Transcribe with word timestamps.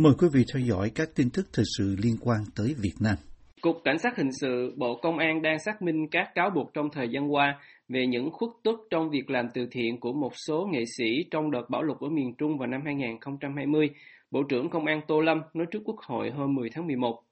Mời 0.00 0.12
quý 0.18 0.28
vị 0.32 0.44
theo 0.54 0.62
dõi 0.62 0.90
các 0.94 1.08
tin 1.16 1.28
tức 1.34 1.46
thời 1.52 1.64
sự 1.78 1.96
liên 2.02 2.16
quan 2.20 2.40
tới 2.56 2.74
Việt 2.82 2.94
Nam. 3.00 3.16
Cục 3.60 3.76
Cảnh 3.84 3.98
sát 3.98 4.16
Hình 4.16 4.32
sự, 4.40 4.74
Bộ 4.76 4.98
Công 5.02 5.18
an 5.18 5.42
đang 5.42 5.58
xác 5.58 5.82
minh 5.82 6.08
các 6.10 6.28
cáo 6.34 6.50
buộc 6.50 6.74
trong 6.74 6.88
thời 6.92 7.08
gian 7.08 7.32
qua 7.32 7.60
về 7.88 8.06
những 8.06 8.30
khuất 8.32 8.50
tức 8.64 8.80
trong 8.90 9.10
việc 9.10 9.30
làm 9.30 9.46
từ 9.54 9.66
thiện 9.70 10.00
của 10.00 10.12
một 10.12 10.32
số 10.46 10.68
nghệ 10.72 10.84
sĩ 10.98 11.04
trong 11.30 11.50
đợt 11.50 11.70
bão 11.70 11.82
lụt 11.82 12.00
ở 12.00 12.08
miền 12.08 12.34
Trung 12.38 12.58
vào 12.58 12.66
năm 12.66 12.80
2020. 12.84 13.90
Bộ 14.30 14.42
trưởng 14.48 14.70
Công 14.70 14.86
an 14.86 15.00
Tô 15.08 15.20
Lâm 15.20 15.40
nói 15.54 15.66
trước 15.70 15.82
Quốc 15.84 15.98
hội 16.06 16.30
hôm 16.30 16.54
10 16.54 16.70
tháng 16.70 16.86
11. 16.86 17.22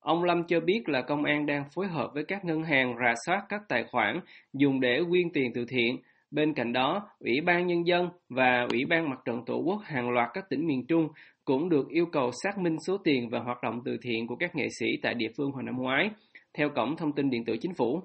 Ông 0.00 0.24
Lâm 0.24 0.44
cho 0.48 0.60
biết 0.60 0.88
là 0.88 1.02
công 1.02 1.24
an 1.24 1.46
đang 1.46 1.64
phối 1.74 1.86
hợp 1.86 2.10
với 2.14 2.24
các 2.28 2.44
ngân 2.44 2.62
hàng 2.62 2.94
rà 3.04 3.14
soát 3.26 3.42
các 3.48 3.60
tài 3.68 3.84
khoản 3.90 4.20
dùng 4.52 4.80
để 4.80 5.00
quyên 5.10 5.30
tiền 5.32 5.52
từ 5.54 5.64
thiện. 5.68 5.96
Bên 6.30 6.54
cạnh 6.54 6.72
đó, 6.72 7.08
Ủy 7.20 7.40
ban 7.40 7.66
Nhân 7.66 7.86
dân 7.86 8.08
và 8.28 8.66
Ủy 8.70 8.84
ban 8.84 9.10
Mặt 9.10 9.18
trận 9.24 9.44
Tổ 9.46 9.56
quốc 9.56 9.80
hàng 9.84 10.10
loạt 10.10 10.28
các 10.34 10.44
tỉnh 10.50 10.66
miền 10.66 10.86
Trung 10.86 11.08
cũng 11.44 11.68
được 11.68 11.88
yêu 11.88 12.06
cầu 12.06 12.30
xác 12.42 12.58
minh 12.58 12.76
số 12.86 12.96
tiền 13.04 13.28
và 13.28 13.38
hoạt 13.38 13.62
động 13.62 13.80
từ 13.84 13.96
thiện 14.02 14.26
của 14.26 14.36
các 14.36 14.56
nghệ 14.56 14.68
sĩ 14.80 14.86
tại 15.02 15.14
địa 15.14 15.28
phương 15.36 15.52
hồi 15.52 15.62
năm 15.62 15.76
ngoái, 15.78 16.10
theo 16.54 16.68
Cổng 16.68 16.96
Thông 16.96 17.12
tin 17.12 17.30
Điện 17.30 17.44
tử 17.44 17.56
Chính 17.60 17.74
phủ. 17.74 18.02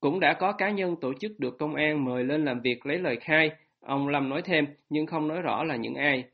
Cũng 0.00 0.20
đã 0.20 0.34
có 0.40 0.52
cá 0.52 0.70
nhân 0.70 0.96
tổ 1.00 1.12
chức 1.20 1.32
được 1.38 1.58
công 1.58 1.74
an 1.74 2.04
mời 2.04 2.24
lên 2.24 2.44
làm 2.44 2.60
việc 2.60 2.86
lấy 2.86 2.98
lời 2.98 3.16
khai, 3.20 3.50
ông 3.80 4.08
Lâm 4.08 4.28
nói 4.28 4.42
thêm 4.44 4.64
nhưng 4.90 5.06
không 5.06 5.28
nói 5.28 5.42
rõ 5.42 5.64
là 5.64 5.76
những 5.76 5.94
ai. 5.94 6.24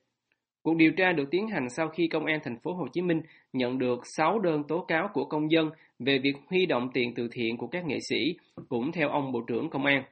Cuộc 0.63 0.77
điều 0.77 0.93
tra 0.97 1.13
được 1.13 1.31
tiến 1.31 1.49
hành 1.49 1.69
sau 1.69 1.89
khi 1.89 2.09
công 2.09 2.25
an 2.25 2.41
thành 2.45 2.59
phố 2.63 2.73
Hồ 2.73 2.87
Chí 2.93 3.03
Minh 3.03 3.21
nhận 3.53 3.79
được 3.79 4.01
6 4.17 4.39
đơn 4.39 4.63
tố 4.69 4.85
cáo 4.89 5.09
của 5.13 5.25
công 5.25 5.51
dân 5.51 5.71
về 5.99 6.19
việc 6.19 6.35
huy 6.51 6.67
động 6.67 6.91
tiền 6.95 7.15
từ 7.15 7.29
thiện 7.33 7.57
của 7.57 7.67
các 7.67 7.85
nghệ 7.87 7.99
sĩ, 8.09 8.37
cũng 8.69 8.93
theo 8.93 9.09
ông 9.09 9.33
Bộ 9.33 9.41
trưởng 9.47 9.71
Công 9.71 9.85
an. 9.85 10.03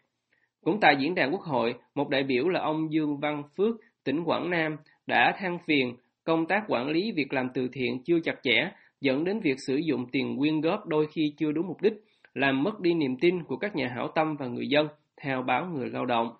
Cũng 0.66 0.80
tại 0.80 0.96
diễn 0.98 1.14
đàn 1.14 1.32
Quốc 1.32 1.42
hội, 1.42 1.74
một 1.94 2.08
đại 2.08 2.22
biểu 2.22 2.48
là 2.48 2.60
ông 2.60 2.92
Dương 2.92 3.18
Văn 3.20 3.42
Phước, 3.56 3.76
tỉnh 4.04 4.24
Quảng 4.24 4.50
Nam 4.50 4.76
đã 5.06 5.34
than 5.38 5.58
phiền 5.66 5.96
công 6.24 6.46
tác 6.46 6.64
quản 6.68 6.88
lý 6.88 7.12
việc 7.12 7.32
làm 7.32 7.48
từ 7.54 7.68
thiện 7.72 8.02
chưa 8.04 8.20
chặt 8.24 8.34
chẽ, 8.42 8.70
dẫn 9.00 9.24
đến 9.24 9.40
việc 9.40 9.56
sử 9.66 9.76
dụng 9.76 10.06
tiền 10.12 10.36
quyên 10.38 10.60
góp 10.60 10.86
đôi 10.86 11.06
khi 11.06 11.34
chưa 11.36 11.52
đúng 11.52 11.66
mục 11.66 11.82
đích, 11.82 11.92
làm 12.34 12.62
mất 12.62 12.80
đi 12.80 12.94
niềm 12.94 13.16
tin 13.20 13.42
của 13.44 13.56
các 13.56 13.76
nhà 13.76 13.88
hảo 13.94 14.08
tâm 14.14 14.36
và 14.36 14.46
người 14.46 14.68
dân, 14.68 14.88
theo 15.22 15.42
báo 15.42 15.66
Người 15.66 15.90
Lao 15.90 16.06
động. 16.06 16.30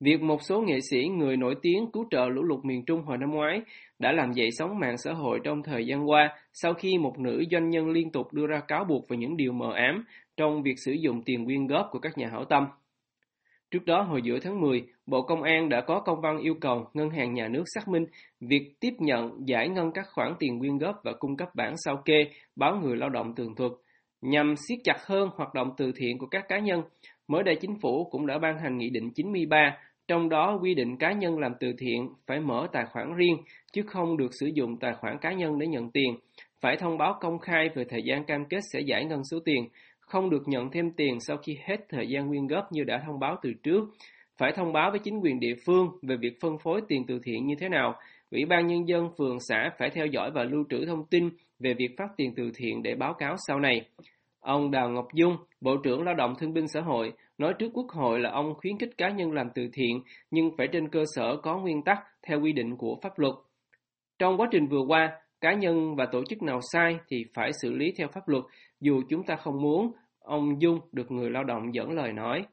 Việc 0.00 0.20
một 0.20 0.42
số 0.42 0.60
nghệ 0.60 0.80
sĩ 0.90 1.08
người 1.08 1.36
nổi 1.36 1.54
tiếng 1.62 1.90
cứu 1.92 2.04
trợ 2.10 2.28
lũ 2.28 2.42
lụt 2.42 2.64
miền 2.64 2.84
Trung 2.84 3.02
hồi 3.02 3.18
năm 3.18 3.30
ngoái 3.30 3.62
đã 3.98 4.12
làm 4.12 4.32
dậy 4.32 4.48
sóng 4.58 4.78
mạng 4.78 4.98
xã 4.98 5.12
hội 5.12 5.40
trong 5.44 5.62
thời 5.62 5.86
gian 5.86 6.08
qua 6.10 6.36
sau 6.52 6.74
khi 6.74 6.98
một 6.98 7.18
nữ 7.18 7.44
doanh 7.50 7.70
nhân 7.70 7.90
liên 7.90 8.12
tục 8.12 8.32
đưa 8.32 8.46
ra 8.46 8.60
cáo 8.68 8.84
buộc 8.84 9.08
về 9.08 9.16
những 9.16 9.36
điều 9.36 9.52
mờ 9.52 9.72
ám 9.74 10.04
trong 10.40 10.62
việc 10.62 10.74
sử 10.84 10.92
dụng 10.92 11.22
tiền 11.22 11.44
quyên 11.44 11.66
góp 11.66 11.88
của 11.90 11.98
các 11.98 12.18
nhà 12.18 12.28
hảo 12.32 12.44
tâm. 12.44 12.66
Trước 13.70 13.84
đó, 13.86 14.02
hồi 14.02 14.22
giữa 14.22 14.38
tháng 14.38 14.60
10, 14.60 14.82
Bộ 15.06 15.22
Công 15.22 15.42
an 15.42 15.68
đã 15.68 15.80
có 15.80 16.00
công 16.00 16.20
văn 16.20 16.38
yêu 16.38 16.54
cầu 16.60 16.86
Ngân 16.94 17.10
hàng 17.10 17.34
Nhà 17.34 17.48
nước 17.48 17.64
xác 17.74 17.88
minh 17.88 18.06
việc 18.40 18.72
tiếp 18.80 18.92
nhận, 18.98 19.30
giải 19.44 19.68
ngân 19.68 19.92
các 19.94 20.06
khoản 20.14 20.34
tiền 20.38 20.58
quyên 20.58 20.78
góp 20.78 21.00
và 21.04 21.12
cung 21.18 21.36
cấp 21.36 21.48
bản 21.54 21.74
sao 21.84 22.02
kê 22.04 22.24
báo 22.56 22.76
người 22.76 22.96
lao 22.96 23.08
động 23.08 23.34
tường 23.34 23.54
thuật, 23.54 23.72
nhằm 24.22 24.54
siết 24.68 24.78
chặt 24.84 24.96
hơn 25.06 25.28
hoạt 25.34 25.54
động 25.54 25.70
từ 25.76 25.92
thiện 25.96 26.18
của 26.18 26.26
các 26.26 26.44
cá 26.48 26.58
nhân. 26.58 26.82
Mới 27.28 27.42
đây 27.42 27.56
chính 27.60 27.80
phủ 27.82 28.08
cũng 28.10 28.26
đã 28.26 28.38
ban 28.38 28.58
hành 28.58 28.78
Nghị 28.78 28.90
định 28.90 29.10
93, 29.14 29.76
trong 30.08 30.28
đó 30.28 30.58
quy 30.62 30.74
định 30.74 30.96
cá 30.96 31.12
nhân 31.12 31.38
làm 31.38 31.52
từ 31.60 31.72
thiện 31.78 32.08
phải 32.26 32.40
mở 32.40 32.66
tài 32.72 32.84
khoản 32.92 33.14
riêng, 33.16 33.36
chứ 33.72 33.82
không 33.86 34.16
được 34.16 34.30
sử 34.40 34.46
dụng 34.54 34.76
tài 34.80 34.94
khoản 34.94 35.18
cá 35.20 35.32
nhân 35.32 35.58
để 35.58 35.66
nhận 35.66 35.90
tiền, 35.90 36.16
phải 36.60 36.76
thông 36.76 36.98
báo 36.98 37.14
công 37.20 37.38
khai 37.38 37.68
về 37.74 37.84
thời 37.88 38.02
gian 38.04 38.24
cam 38.24 38.44
kết 38.44 38.60
sẽ 38.72 38.80
giải 38.80 39.04
ngân 39.04 39.20
số 39.30 39.38
tiền, 39.44 39.68
không 40.10 40.30
được 40.30 40.42
nhận 40.48 40.70
thêm 40.70 40.90
tiền 40.96 41.20
sau 41.20 41.36
khi 41.36 41.58
hết 41.64 41.76
thời 41.88 42.08
gian 42.08 42.28
quyên 42.28 42.46
góp 42.46 42.72
như 42.72 42.84
đã 42.84 43.02
thông 43.06 43.18
báo 43.20 43.36
từ 43.42 43.52
trước, 43.62 43.88
phải 44.38 44.52
thông 44.56 44.72
báo 44.72 44.90
với 44.90 45.00
chính 45.04 45.20
quyền 45.22 45.40
địa 45.40 45.54
phương 45.66 45.88
về 46.02 46.16
việc 46.16 46.40
phân 46.40 46.58
phối 46.58 46.80
tiền 46.88 47.04
từ 47.08 47.20
thiện 47.24 47.46
như 47.46 47.54
thế 47.60 47.68
nào. 47.68 47.94
Ủy 48.30 48.44
ban 48.44 48.66
Nhân 48.66 48.88
dân 48.88 49.08
phường 49.18 49.36
xã 49.48 49.70
phải 49.78 49.90
theo 49.90 50.06
dõi 50.06 50.30
và 50.30 50.44
lưu 50.44 50.64
trữ 50.70 50.86
thông 50.86 51.04
tin 51.10 51.28
về 51.58 51.74
việc 51.74 51.88
phát 51.98 52.08
tiền 52.16 52.32
từ 52.36 52.50
thiện 52.54 52.82
để 52.82 52.94
báo 52.94 53.14
cáo 53.14 53.36
sau 53.48 53.60
này. 53.60 53.88
Ông 54.40 54.70
Đào 54.70 54.88
Ngọc 54.88 55.06
Dung, 55.14 55.36
Bộ 55.60 55.76
trưởng 55.84 56.02
Lao 56.02 56.14
động 56.14 56.34
Thương 56.38 56.52
binh 56.54 56.68
Xã 56.68 56.80
hội, 56.80 57.12
nói 57.38 57.54
trước 57.58 57.70
Quốc 57.74 57.88
hội 57.88 58.20
là 58.20 58.30
ông 58.30 58.54
khuyến 58.54 58.78
khích 58.78 58.98
cá 58.98 59.08
nhân 59.10 59.32
làm 59.32 59.46
từ 59.54 59.68
thiện 59.72 60.02
nhưng 60.30 60.50
phải 60.58 60.68
trên 60.72 60.88
cơ 60.88 61.04
sở 61.14 61.36
có 61.42 61.58
nguyên 61.58 61.82
tắc 61.82 61.98
theo 62.22 62.40
quy 62.40 62.52
định 62.52 62.76
của 62.76 62.98
pháp 63.02 63.18
luật. 63.18 63.34
Trong 64.18 64.40
quá 64.40 64.48
trình 64.50 64.66
vừa 64.66 64.82
qua, 64.88 65.10
cá 65.40 65.54
nhân 65.54 65.96
và 65.96 66.06
tổ 66.12 66.22
chức 66.28 66.42
nào 66.42 66.60
sai 66.72 66.98
thì 67.08 67.24
phải 67.34 67.50
xử 67.62 67.72
lý 67.72 67.92
theo 67.98 68.08
pháp 68.08 68.28
luật 68.28 68.44
dù 68.80 69.02
chúng 69.08 69.22
ta 69.22 69.36
không 69.36 69.62
muốn, 69.62 69.92
ông 70.20 70.62
Dung 70.62 70.78
được 70.92 71.10
người 71.10 71.30
lao 71.30 71.44
động 71.44 71.74
dẫn 71.74 71.90
lời 71.90 72.12
nói. 72.12 72.46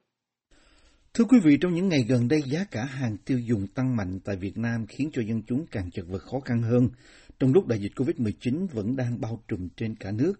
Thưa 1.13 1.23
quý 1.23 1.39
vị, 1.44 1.57
trong 1.61 1.73
những 1.73 1.89
ngày 1.89 2.00
gần 2.07 2.28
đây, 2.28 2.39
giá 2.45 2.66
cả 2.72 2.85
hàng 2.85 3.17
tiêu 3.25 3.39
dùng 3.39 3.67
tăng 3.67 3.95
mạnh 3.95 4.19
tại 4.25 4.35
Việt 4.35 4.57
Nam 4.57 4.85
khiến 4.88 5.09
cho 5.13 5.22
dân 5.22 5.41
chúng 5.47 5.66
càng 5.72 5.91
chật 5.91 6.06
vật 6.07 6.22
khó 6.22 6.39
khăn 6.39 6.61
hơn, 6.61 6.89
trong 7.39 7.53
lúc 7.53 7.67
đại 7.67 7.79
dịch 7.79 7.91
COVID-19 7.95 8.67
vẫn 8.67 8.95
đang 8.95 9.22
bao 9.22 9.44
trùm 9.47 9.67
trên 9.75 9.95
cả 9.95 10.11
nước. 10.11 10.33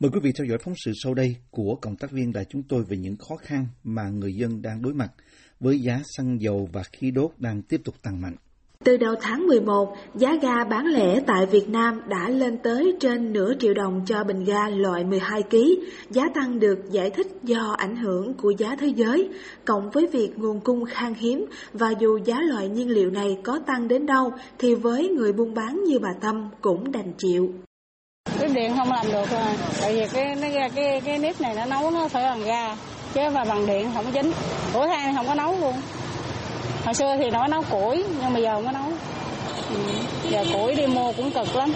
Mời 0.00 0.10
quý 0.10 0.20
vị 0.22 0.30
theo 0.38 0.46
dõi 0.48 0.58
phóng 0.64 0.74
sự 0.84 0.92
sau 1.02 1.14
đây 1.14 1.36
của 1.50 1.78
cộng 1.82 1.96
tác 1.96 2.10
viên 2.10 2.32
đài 2.32 2.44
chúng 2.44 2.62
tôi 2.62 2.84
về 2.84 2.96
những 2.96 3.16
khó 3.16 3.36
khăn 3.36 3.66
mà 3.84 4.08
người 4.08 4.34
dân 4.34 4.62
đang 4.62 4.82
đối 4.82 4.94
mặt 4.94 5.12
với 5.60 5.80
giá 5.80 6.02
xăng 6.16 6.40
dầu 6.40 6.68
và 6.72 6.82
khí 6.82 7.10
đốt 7.10 7.30
đang 7.38 7.62
tiếp 7.62 7.80
tục 7.84 7.94
tăng 8.02 8.20
mạnh. 8.20 8.36
Từ 8.84 8.96
đầu 8.96 9.14
tháng 9.20 9.46
11, 9.46 9.96
giá 10.14 10.34
ga 10.42 10.64
bán 10.64 10.86
lẻ 10.86 11.20
tại 11.26 11.46
Việt 11.46 11.68
Nam 11.68 12.00
đã 12.08 12.28
lên 12.28 12.58
tới 12.58 12.96
trên 13.00 13.32
nửa 13.32 13.52
triệu 13.60 13.74
đồng 13.74 14.02
cho 14.06 14.24
bình 14.24 14.44
ga 14.44 14.68
loại 14.68 15.04
12 15.04 15.42
kg. 15.42 15.56
Giá 16.10 16.28
tăng 16.34 16.60
được 16.60 16.78
giải 16.90 17.10
thích 17.10 17.26
do 17.42 17.74
ảnh 17.78 17.96
hưởng 17.96 18.34
của 18.34 18.50
giá 18.50 18.76
thế 18.80 18.86
giới, 18.86 19.28
cộng 19.64 19.90
với 19.90 20.06
việc 20.06 20.30
nguồn 20.36 20.60
cung 20.60 20.84
khan 20.84 21.14
hiếm 21.14 21.46
và 21.72 21.90
dù 22.00 22.18
giá 22.24 22.40
loại 22.40 22.68
nhiên 22.68 22.90
liệu 22.90 23.10
này 23.10 23.38
có 23.42 23.58
tăng 23.66 23.88
đến 23.88 24.06
đâu 24.06 24.32
thì 24.58 24.74
với 24.74 25.08
người 25.08 25.32
buôn 25.32 25.54
bán 25.54 25.84
như 25.84 25.98
bà 25.98 26.10
Tâm 26.20 26.48
cũng 26.60 26.92
đành 26.92 27.12
chịu. 27.18 27.50
cái 28.38 28.48
điện 28.48 28.72
không 28.76 28.88
làm 28.88 29.06
được 29.12 29.30
rồi, 29.30 29.56
tại 29.80 29.92
vì 29.94 30.06
cái 30.12 30.36
cái 30.40 30.70
cái, 30.74 31.00
cái 31.00 31.18
nếp 31.18 31.40
này 31.40 31.54
nó 31.54 31.66
nấu 31.66 31.90
nó 31.90 32.08
phải 32.08 32.22
bằng 32.22 32.44
ga, 32.44 32.76
chứ 33.14 33.20
mà 33.34 33.44
bằng 33.44 33.66
điện 33.66 33.88
không 33.94 34.04
chính. 34.12 34.32
Của 34.72 34.86
than 34.86 35.16
không 35.16 35.26
có 35.26 35.34
nấu 35.34 35.60
luôn 35.60 35.74
hồi 36.84 36.94
xưa 36.94 37.16
thì 37.18 37.30
nó 37.30 37.46
nấu 37.46 37.62
củi 37.70 38.04
nhưng 38.20 38.32
mà 38.32 38.38
giờ 38.38 38.54
không 38.54 38.64
có 38.64 38.72
nấu. 38.72 38.92
Ừ. 39.70 39.76
giờ 40.30 40.44
củi 40.52 40.74
đi 40.74 40.86
mua 40.86 41.12
cũng 41.12 41.30
cực 41.30 41.56
lắm. 41.56 41.74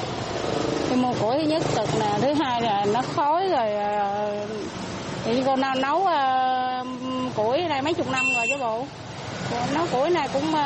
Đi 0.90 0.96
mua 0.96 1.12
củi 1.20 1.36
thứ 1.36 1.42
nhất 1.42 1.62
cực 1.76 1.88
nè 2.00 2.18
thứ 2.20 2.32
hai 2.32 2.62
là 2.62 2.84
nó 2.92 3.02
khói 3.16 3.48
rồi 3.48 3.72
ờ, 3.72 4.36
thì 5.24 5.42
con 5.46 5.60
nào 5.60 5.74
nấu 5.74 5.98
uh, 5.98 7.36
củi 7.36 7.62
này 7.62 7.82
mấy 7.82 7.94
chục 7.94 8.10
năm 8.10 8.24
rồi 8.36 8.46
chứ 8.48 8.56
bộ. 8.60 8.84
Nấu 9.74 9.86
củi 9.92 10.10
này 10.10 10.28
cũng 10.32 10.48
uh, 10.48 10.58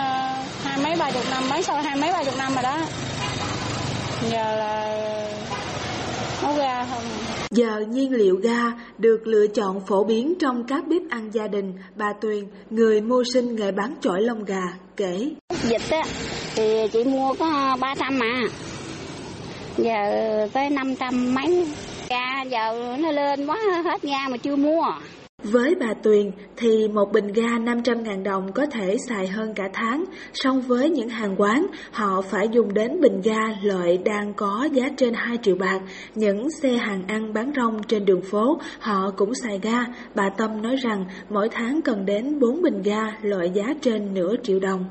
hai 0.65 0.79
mấy 0.83 0.97
ba 0.97 1.11
chục 1.11 1.25
năm 1.31 1.49
mấy 1.49 1.63
sau 1.63 1.77
hai 1.77 1.97
mấy 1.97 2.13
ba 2.13 2.25
chục 2.25 2.35
năm 2.39 2.55
rồi 2.55 2.63
đó. 2.63 2.79
Giờ 4.31 4.57
là 4.57 4.92
nấu 6.53 6.65
ga 6.65 6.85
không 6.85 7.03
Giờ 7.51 7.85
nhiên 7.89 8.13
liệu 8.13 8.37
ga 8.37 8.73
được 8.99 9.27
lựa 9.27 9.47
chọn 9.47 9.81
phổ 9.87 10.05
biến 10.05 10.35
trong 10.41 10.65
các 10.65 10.87
bếp 10.87 11.03
ăn 11.11 11.31
gia 11.33 11.47
đình, 11.47 11.73
bà 11.97 12.13
Tuyền, 12.21 12.45
người 12.71 13.01
mưu 13.01 13.25
sinh 13.25 13.57
nghề 13.57 13.73
bán 13.73 13.95
chổi 14.01 14.23
lông 14.23 14.45
gà, 14.45 14.63
kể. 14.97 15.31
Dịch 15.63 15.91
á, 15.91 16.03
thì 16.55 16.89
chị 16.93 17.05
mua 17.05 17.35
có 17.35 17.77
300 17.81 18.19
mà, 18.19 18.43
giờ 19.79 20.49
tới 20.53 20.71
500 20.71 21.35
mấy. 21.35 21.67
Ga 22.09 22.43
giờ 22.43 22.97
nó 22.99 23.11
lên 23.11 23.47
quá 23.47 23.59
hết 23.85 24.03
ga 24.03 24.29
mà 24.29 24.37
chưa 24.37 24.57
mua. 24.57 24.85
Với 25.45 25.75
bà 25.81 25.95
Tuyền 26.03 26.31
thì 26.57 26.89
một 26.89 27.13
bình 27.13 27.33
ga 27.33 27.49
500.000 27.49 28.23
đồng 28.23 28.53
có 28.53 28.67
thể 28.67 28.97
xài 29.09 29.27
hơn 29.27 29.55
cả 29.55 29.65
tháng, 29.73 30.05
song 30.35 30.61
với 30.61 30.91
những 30.91 31.09
hàng 31.09 31.35
quán 31.39 31.67
họ 31.93 32.23
phải 32.23 32.49
dùng 32.53 32.75
đến 32.75 33.01
bình 33.01 33.21
ga 33.25 33.41
loại 33.63 33.99
đang 34.05 34.35
có 34.35 34.69
giá 34.73 34.85
trên 34.97 35.15
2 35.15 35.37
triệu 35.43 35.57
bạc. 35.57 35.81
Những 36.15 36.51
xe 36.51 36.69
hàng 36.69 37.03
ăn 37.09 37.33
bán 37.33 37.53
rong 37.57 37.83
trên 37.83 38.05
đường 38.05 38.23
phố 38.23 38.61
họ 38.81 39.11
cũng 39.17 39.35
xài 39.35 39.59
ga. 39.63 39.79
Bà 40.15 40.31
Tâm 40.39 40.63
nói 40.63 40.77
rằng 40.77 41.05
mỗi 41.31 41.49
tháng 41.53 41.83
cần 41.83 42.07
đến 42.07 42.41
4 42.41 42.63
bình 42.63 42.83
ga 42.83 43.03
loại 43.23 43.51
giá 43.55 43.65
trên 43.81 44.15
nửa 44.15 44.35
triệu 44.43 44.61
đồng. 44.61 44.85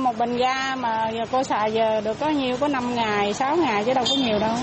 Một 0.00 0.18
bình 0.18 0.36
ga 0.36 0.76
mà 0.76 1.10
giờ 1.14 1.24
cô 1.32 1.42
xài 1.42 1.72
giờ 1.72 2.00
được 2.00 2.16
có 2.20 2.28
nhiêu, 2.28 2.56
có 2.60 2.68
5 2.68 2.94
ngày, 2.94 3.34
6 3.34 3.56
ngày 3.56 3.84
chứ 3.84 3.94
đâu 3.94 4.04
có 4.10 4.16
nhiều 4.16 4.38
đâu 4.38 4.54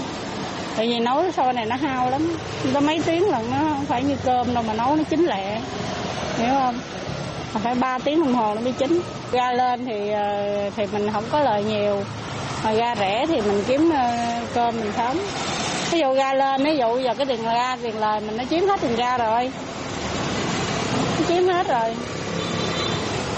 tại 0.78 0.88
vì 0.88 1.00
nấu 1.00 1.32
xôi 1.32 1.54
này 1.54 1.66
nó 1.66 1.76
hao 1.76 2.10
lắm. 2.10 2.38
Nó 2.74 2.80
mấy 2.80 3.02
tiếng 3.06 3.30
lần 3.30 3.52
nó 3.52 3.58
không 3.58 3.86
phải 3.86 4.04
như 4.04 4.16
cơm 4.24 4.54
đâu 4.54 4.64
mà 4.68 4.74
nấu 4.74 4.96
nó 4.96 5.04
chín 5.10 5.26
lẹ. 5.26 5.62
Hiểu 6.38 6.54
không? 6.60 6.80
Mà 7.54 7.60
phải 7.64 7.76
3 7.76 8.00
tiếng 8.00 8.20
đồng 8.20 8.34
hồ 8.36 8.56
nó 8.56 8.62
mới 8.62 8.72
chín. 8.72 9.02
Ra 9.32 9.52
lên 9.52 9.86
thì 9.86 10.10
ờ, 10.10 10.70
thì 10.76 10.86
mình 10.92 11.10
không 11.14 11.24
có 11.32 11.40
lời 11.40 11.64
nhiều. 11.64 12.04
Mà 12.64 12.72
ra 12.72 12.96
rẻ 13.00 13.26
thì 13.28 13.42
mình 13.42 13.64
kiếm 13.68 13.90
ờ, 13.90 14.12
cơm 14.54 14.76
mình 14.76 14.92
sống 14.98 15.18
ví 15.94 16.00
dụ 16.00 16.14
ra 16.14 16.34
lên, 16.34 16.64
ví 16.64 16.78
dụ 16.78 17.00
giờ 17.00 17.14
cái 17.14 17.26
tiền 17.26 17.44
ra, 17.44 17.78
tiền 17.84 18.00
lời 18.00 18.22
mình 18.22 18.38
nó 18.38 18.44
chiếm 18.50 18.68
hết 18.68 18.82
tiền 18.82 18.96
ra 18.96 19.18
rồi. 19.18 19.52
Nó 21.20 21.26
chiếm 21.28 21.48
hết 21.48 21.68
rồi. 21.68 21.96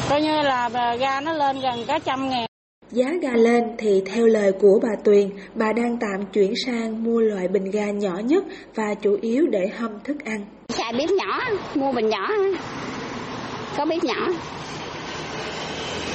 Coi 0.10 0.22
như 0.22 0.42
là 0.42 0.70
ờ, 0.74 0.98
ra 0.98 1.22
nó 1.22 1.34
lên 1.34 1.62
gần 1.62 1.86
cả 1.88 2.00
trăm 2.06 2.30
ngàn. 2.30 2.55
Giá 2.92 3.06
ga 3.22 3.32
lên 3.32 3.64
thì 3.78 4.02
theo 4.06 4.26
lời 4.26 4.52
của 4.62 4.80
bà 4.84 4.90
Tuyền, 5.04 5.30
bà 5.56 5.74
đang 5.74 5.98
tạm 6.02 6.26
chuyển 6.34 6.54
sang 6.66 7.04
mua 7.04 7.20
loại 7.20 7.48
bình 7.48 7.72
ga 7.72 7.86
nhỏ 7.86 8.20
nhất 8.26 8.44
và 8.76 8.94
chủ 9.02 9.18
yếu 9.22 9.46
để 9.48 9.68
hâm 9.78 9.92
thức 10.04 10.18
ăn. 10.26 10.46
Xài 10.70 10.94
bếp 10.94 11.10
nhỏ, 11.12 11.40
mua 11.76 11.92
bình 11.92 12.10
nhỏ, 12.10 12.28
có 13.78 13.86
bếp 13.86 14.04
nhỏ. 14.04 14.28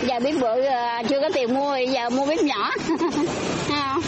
giờ 0.02 0.20
bếp 0.20 0.34
bự 0.40 0.60
ờ, 0.60 1.02
chưa 1.08 1.20
có 1.20 1.30
tiền 1.34 1.54
mua 1.54 1.76
giờ 1.76 2.10
mua 2.10 2.26
bếp 2.26 2.42
nhỏ. 2.42 2.70
Không? 3.68 4.02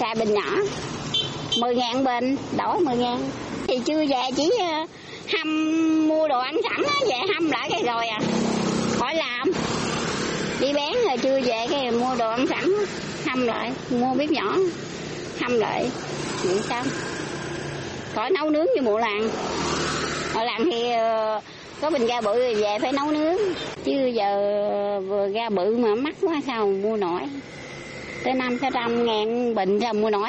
Xài 0.00 0.14
bình 0.18 0.34
nhỏ. 0.34 0.56
10 1.60 1.74
ngàn 1.74 2.04
bình 2.04 2.36
đổi 2.58 2.80
10 2.80 2.96
ngàn. 2.96 3.18
Thì 3.68 3.78
chưa 3.84 4.06
về 4.06 4.22
chỉ 4.36 4.50
ờ, 4.58 4.86
hâm 5.38 6.08
mua 6.08 6.28
đồ 6.28 6.38
ăn 6.38 6.60
sẵn 6.62 6.82
về 7.08 7.16
hâm 7.34 7.50
lại 7.50 7.68
cái 7.70 7.82
rồi 7.86 8.06
à. 8.06 8.18
Khỏi 8.98 9.14
làm 9.14 9.52
đi 10.64 10.72
bán 10.72 10.92
rồi 10.92 11.16
chưa 11.22 11.40
về 11.40 11.66
cái 11.70 11.90
mua 11.90 12.14
đồ 12.18 12.30
ăn 12.30 12.46
sẵn, 12.46 12.64
hâm 13.26 13.46
lại, 13.46 13.72
mua 13.90 14.14
bếp 14.14 14.30
nhỏ, 14.30 14.56
hâm 15.40 15.58
lại. 15.58 15.90
Vậy 16.44 16.60
xong. 16.68 16.86
Khỏi 18.14 18.30
nấu 18.30 18.50
nướng 18.50 18.66
như 18.74 18.82
mùa 18.82 18.98
làng. 18.98 19.28
Ở 20.34 20.44
làng 20.44 20.64
thì 20.64 20.90
ờ, 20.92 21.40
có 21.80 21.90
bình 21.90 22.06
ga 22.06 22.20
bự 22.20 22.38
rồi 22.38 22.54
về 22.54 22.78
phải 22.78 22.92
nấu 22.92 23.10
nướng. 23.10 23.36
Chứ 23.84 23.92
giờ 24.06 24.30
vừa 25.08 25.28
ga 25.28 25.48
bự 25.48 25.76
mà 25.76 25.94
mắc 25.94 26.14
quá 26.20 26.40
sao 26.46 26.66
mà 26.66 26.72
mua 26.82 26.96
nổi. 26.96 27.20
Tới 28.24 28.34
năm 28.34 28.58
sáu 28.60 28.70
trăm 28.74 29.04
ngàn 29.06 29.54
bình 29.54 29.78
ra 29.78 29.92
mua 29.92 30.10
nổi 30.10 30.28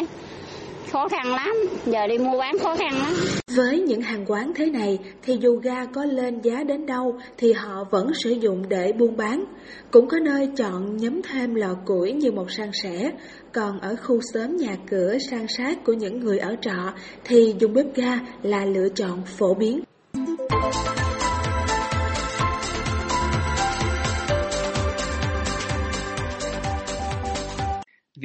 khó 0.91 1.07
khăn 1.07 1.35
lắm 1.35 1.55
giờ 1.85 2.07
đi 2.07 2.17
mua 2.17 2.37
bán 2.37 2.59
khó 2.59 2.75
khăn 2.75 2.93
lắm 2.93 3.13
Với 3.55 3.79
những 3.79 4.01
hàng 4.01 4.25
quán 4.27 4.51
thế 4.55 4.65
này 4.65 4.99
thì 5.21 5.37
dù 5.41 5.55
ga 5.55 5.85
có 5.85 6.05
lên 6.05 6.41
giá 6.41 6.63
đến 6.63 6.85
đâu 6.85 7.19
thì 7.37 7.53
họ 7.53 7.83
vẫn 7.91 8.11
sử 8.23 8.31
dụng 8.31 8.69
để 8.69 8.93
buôn 8.99 9.17
bán. 9.17 9.45
Cũng 9.91 10.07
có 10.07 10.19
nơi 10.19 10.49
chọn 10.57 10.97
nhấm 10.97 11.21
thêm 11.21 11.55
lò 11.55 11.75
củi 11.85 12.13
như 12.13 12.31
một 12.31 12.51
sang 12.51 12.71
sẻ, 12.83 13.11
còn 13.53 13.79
ở 13.79 13.95
khu 14.03 14.19
xóm 14.33 14.57
nhà 14.57 14.75
cửa 14.89 15.17
sang 15.29 15.47
sát 15.47 15.83
của 15.85 15.93
những 15.93 16.19
người 16.19 16.39
ở 16.39 16.55
trọ 16.61 16.93
thì 17.23 17.55
dùng 17.59 17.73
bếp 17.73 17.85
ga 17.95 18.19
là 18.43 18.65
lựa 18.65 18.89
chọn 18.89 19.21
phổ 19.37 19.53
biến. 19.53 19.84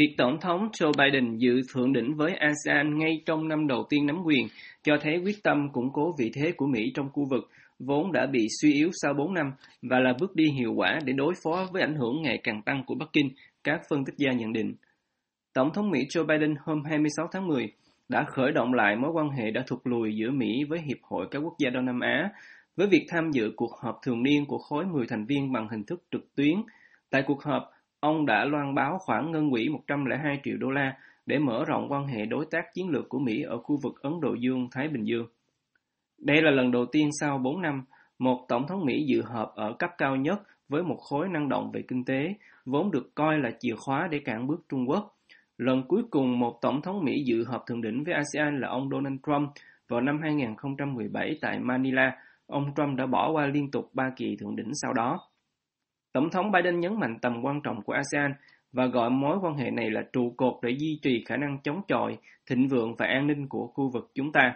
Việc 0.00 0.14
Tổng 0.18 0.40
thống 0.40 0.68
Joe 0.72 0.92
Biden 0.98 1.36
dự 1.36 1.60
thượng 1.74 1.92
đỉnh 1.92 2.14
với 2.16 2.34
ASEAN 2.34 2.98
ngay 2.98 3.22
trong 3.26 3.48
năm 3.48 3.66
đầu 3.66 3.86
tiên 3.90 4.06
nắm 4.06 4.22
quyền 4.24 4.46
cho 4.82 4.96
thấy 5.02 5.18
quyết 5.24 5.42
tâm 5.42 5.72
củng 5.72 5.92
cố 5.92 6.14
vị 6.18 6.30
thế 6.34 6.52
của 6.56 6.66
Mỹ 6.66 6.92
trong 6.94 7.08
khu 7.12 7.26
vực 7.30 7.48
vốn 7.78 8.12
đã 8.12 8.26
bị 8.26 8.46
suy 8.62 8.72
yếu 8.72 8.90
sau 8.92 9.14
4 9.14 9.34
năm 9.34 9.52
và 9.82 9.98
là 9.98 10.12
bước 10.20 10.36
đi 10.36 10.44
hiệu 10.58 10.72
quả 10.72 10.98
để 11.04 11.12
đối 11.12 11.34
phó 11.44 11.66
với 11.72 11.82
ảnh 11.82 11.94
hưởng 11.94 12.22
ngày 12.22 12.40
càng 12.42 12.62
tăng 12.62 12.84
của 12.86 12.94
Bắc 12.94 13.08
Kinh, 13.12 13.30
các 13.64 13.80
phân 13.90 14.04
tích 14.04 14.14
gia 14.16 14.32
nhận 14.32 14.52
định. 14.52 14.74
Tổng 15.54 15.70
thống 15.74 15.90
Mỹ 15.90 16.00
Joe 16.14 16.26
Biden 16.26 16.54
hôm 16.64 16.84
26 16.84 17.26
tháng 17.32 17.46
10 17.46 17.72
đã 18.08 18.24
khởi 18.28 18.52
động 18.52 18.74
lại 18.74 18.96
mối 18.96 19.10
quan 19.14 19.30
hệ 19.30 19.50
đã 19.50 19.64
thụt 19.66 19.80
lùi 19.84 20.16
giữa 20.16 20.30
Mỹ 20.30 20.64
với 20.68 20.80
Hiệp 20.80 20.98
hội 21.02 21.26
các 21.30 21.38
quốc 21.38 21.54
gia 21.58 21.70
Đông 21.70 21.84
Nam 21.84 22.00
Á 22.00 22.30
với 22.76 22.86
việc 22.86 23.06
tham 23.08 23.30
dự 23.32 23.52
cuộc 23.56 23.72
họp 23.82 23.98
thường 24.02 24.22
niên 24.22 24.46
của 24.46 24.58
khối 24.58 24.84
10 24.86 25.06
thành 25.06 25.26
viên 25.26 25.52
bằng 25.52 25.68
hình 25.68 25.84
thức 25.84 26.02
trực 26.10 26.34
tuyến. 26.34 26.54
Tại 27.10 27.22
cuộc 27.26 27.42
họp, 27.42 27.70
ông 28.00 28.26
đã 28.26 28.44
loan 28.44 28.74
báo 28.74 28.98
khoản 28.98 29.30
ngân 29.30 29.50
quỹ 29.50 29.68
102 29.68 30.40
triệu 30.44 30.56
đô 30.56 30.70
la 30.70 30.96
để 31.26 31.38
mở 31.38 31.64
rộng 31.64 31.92
quan 31.92 32.06
hệ 32.06 32.26
đối 32.26 32.46
tác 32.50 32.74
chiến 32.74 32.88
lược 32.88 33.08
của 33.08 33.18
Mỹ 33.18 33.42
ở 33.42 33.58
khu 33.58 33.76
vực 33.82 34.02
Ấn 34.02 34.20
Độ 34.20 34.34
Dương-Thái 34.34 34.88
Bình 34.88 35.04
Dương. 35.04 35.26
Đây 36.18 36.42
là 36.42 36.50
lần 36.50 36.70
đầu 36.70 36.86
tiên 36.86 37.08
sau 37.20 37.38
4 37.38 37.62
năm, 37.62 37.84
một 38.18 38.46
tổng 38.48 38.66
thống 38.66 38.84
Mỹ 38.84 39.04
dự 39.06 39.22
họp 39.22 39.54
ở 39.54 39.72
cấp 39.78 39.90
cao 39.98 40.16
nhất 40.16 40.42
với 40.68 40.82
một 40.82 40.96
khối 40.96 41.28
năng 41.28 41.48
động 41.48 41.70
về 41.72 41.82
kinh 41.88 42.04
tế, 42.04 42.34
vốn 42.66 42.90
được 42.90 43.14
coi 43.14 43.38
là 43.38 43.50
chìa 43.60 43.74
khóa 43.74 44.08
để 44.10 44.18
cản 44.18 44.46
bước 44.46 44.64
Trung 44.68 44.88
Quốc. 44.88 45.16
Lần 45.58 45.82
cuối 45.88 46.02
cùng 46.10 46.38
một 46.38 46.58
tổng 46.60 46.82
thống 46.82 47.04
Mỹ 47.04 47.22
dự 47.24 47.44
họp 47.44 47.66
thượng 47.66 47.82
đỉnh 47.82 48.04
với 48.04 48.14
ASEAN 48.14 48.60
là 48.60 48.68
ông 48.68 48.90
Donald 48.90 49.16
Trump 49.26 49.50
vào 49.88 50.00
năm 50.00 50.18
2017 50.22 51.38
tại 51.40 51.58
Manila. 51.58 52.16
Ông 52.46 52.64
Trump 52.76 52.98
đã 52.98 53.06
bỏ 53.06 53.30
qua 53.30 53.46
liên 53.46 53.70
tục 53.70 53.90
ba 53.94 54.12
kỳ 54.16 54.36
thượng 54.36 54.56
đỉnh 54.56 54.70
sau 54.74 54.92
đó. 54.92 55.29
Tổng 56.12 56.30
thống 56.30 56.52
Biden 56.52 56.80
nhấn 56.80 57.00
mạnh 57.00 57.18
tầm 57.22 57.40
quan 57.42 57.60
trọng 57.62 57.82
của 57.82 57.92
ASEAN 57.92 58.32
và 58.72 58.86
gọi 58.86 59.10
mối 59.10 59.38
quan 59.42 59.56
hệ 59.56 59.70
này 59.70 59.90
là 59.90 60.02
trụ 60.12 60.34
cột 60.36 60.54
để 60.62 60.70
duy 60.70 60.98
trì 61.02 61.24
khả 61.26 61.36
năng 61.36 61.58
chống 61.62 61.80
chọi, 61.88 62.16
thịnh 62.50 62.68
vượng 62.68 62.94
và 62.98 63.06
an 63.06 63.26
ninh 63.26 63.48
của 63.48 63.66
khu 63.66 63.90
vực 63.90 64.10
chúng 64.14 64.32
ta. 64.32 64.54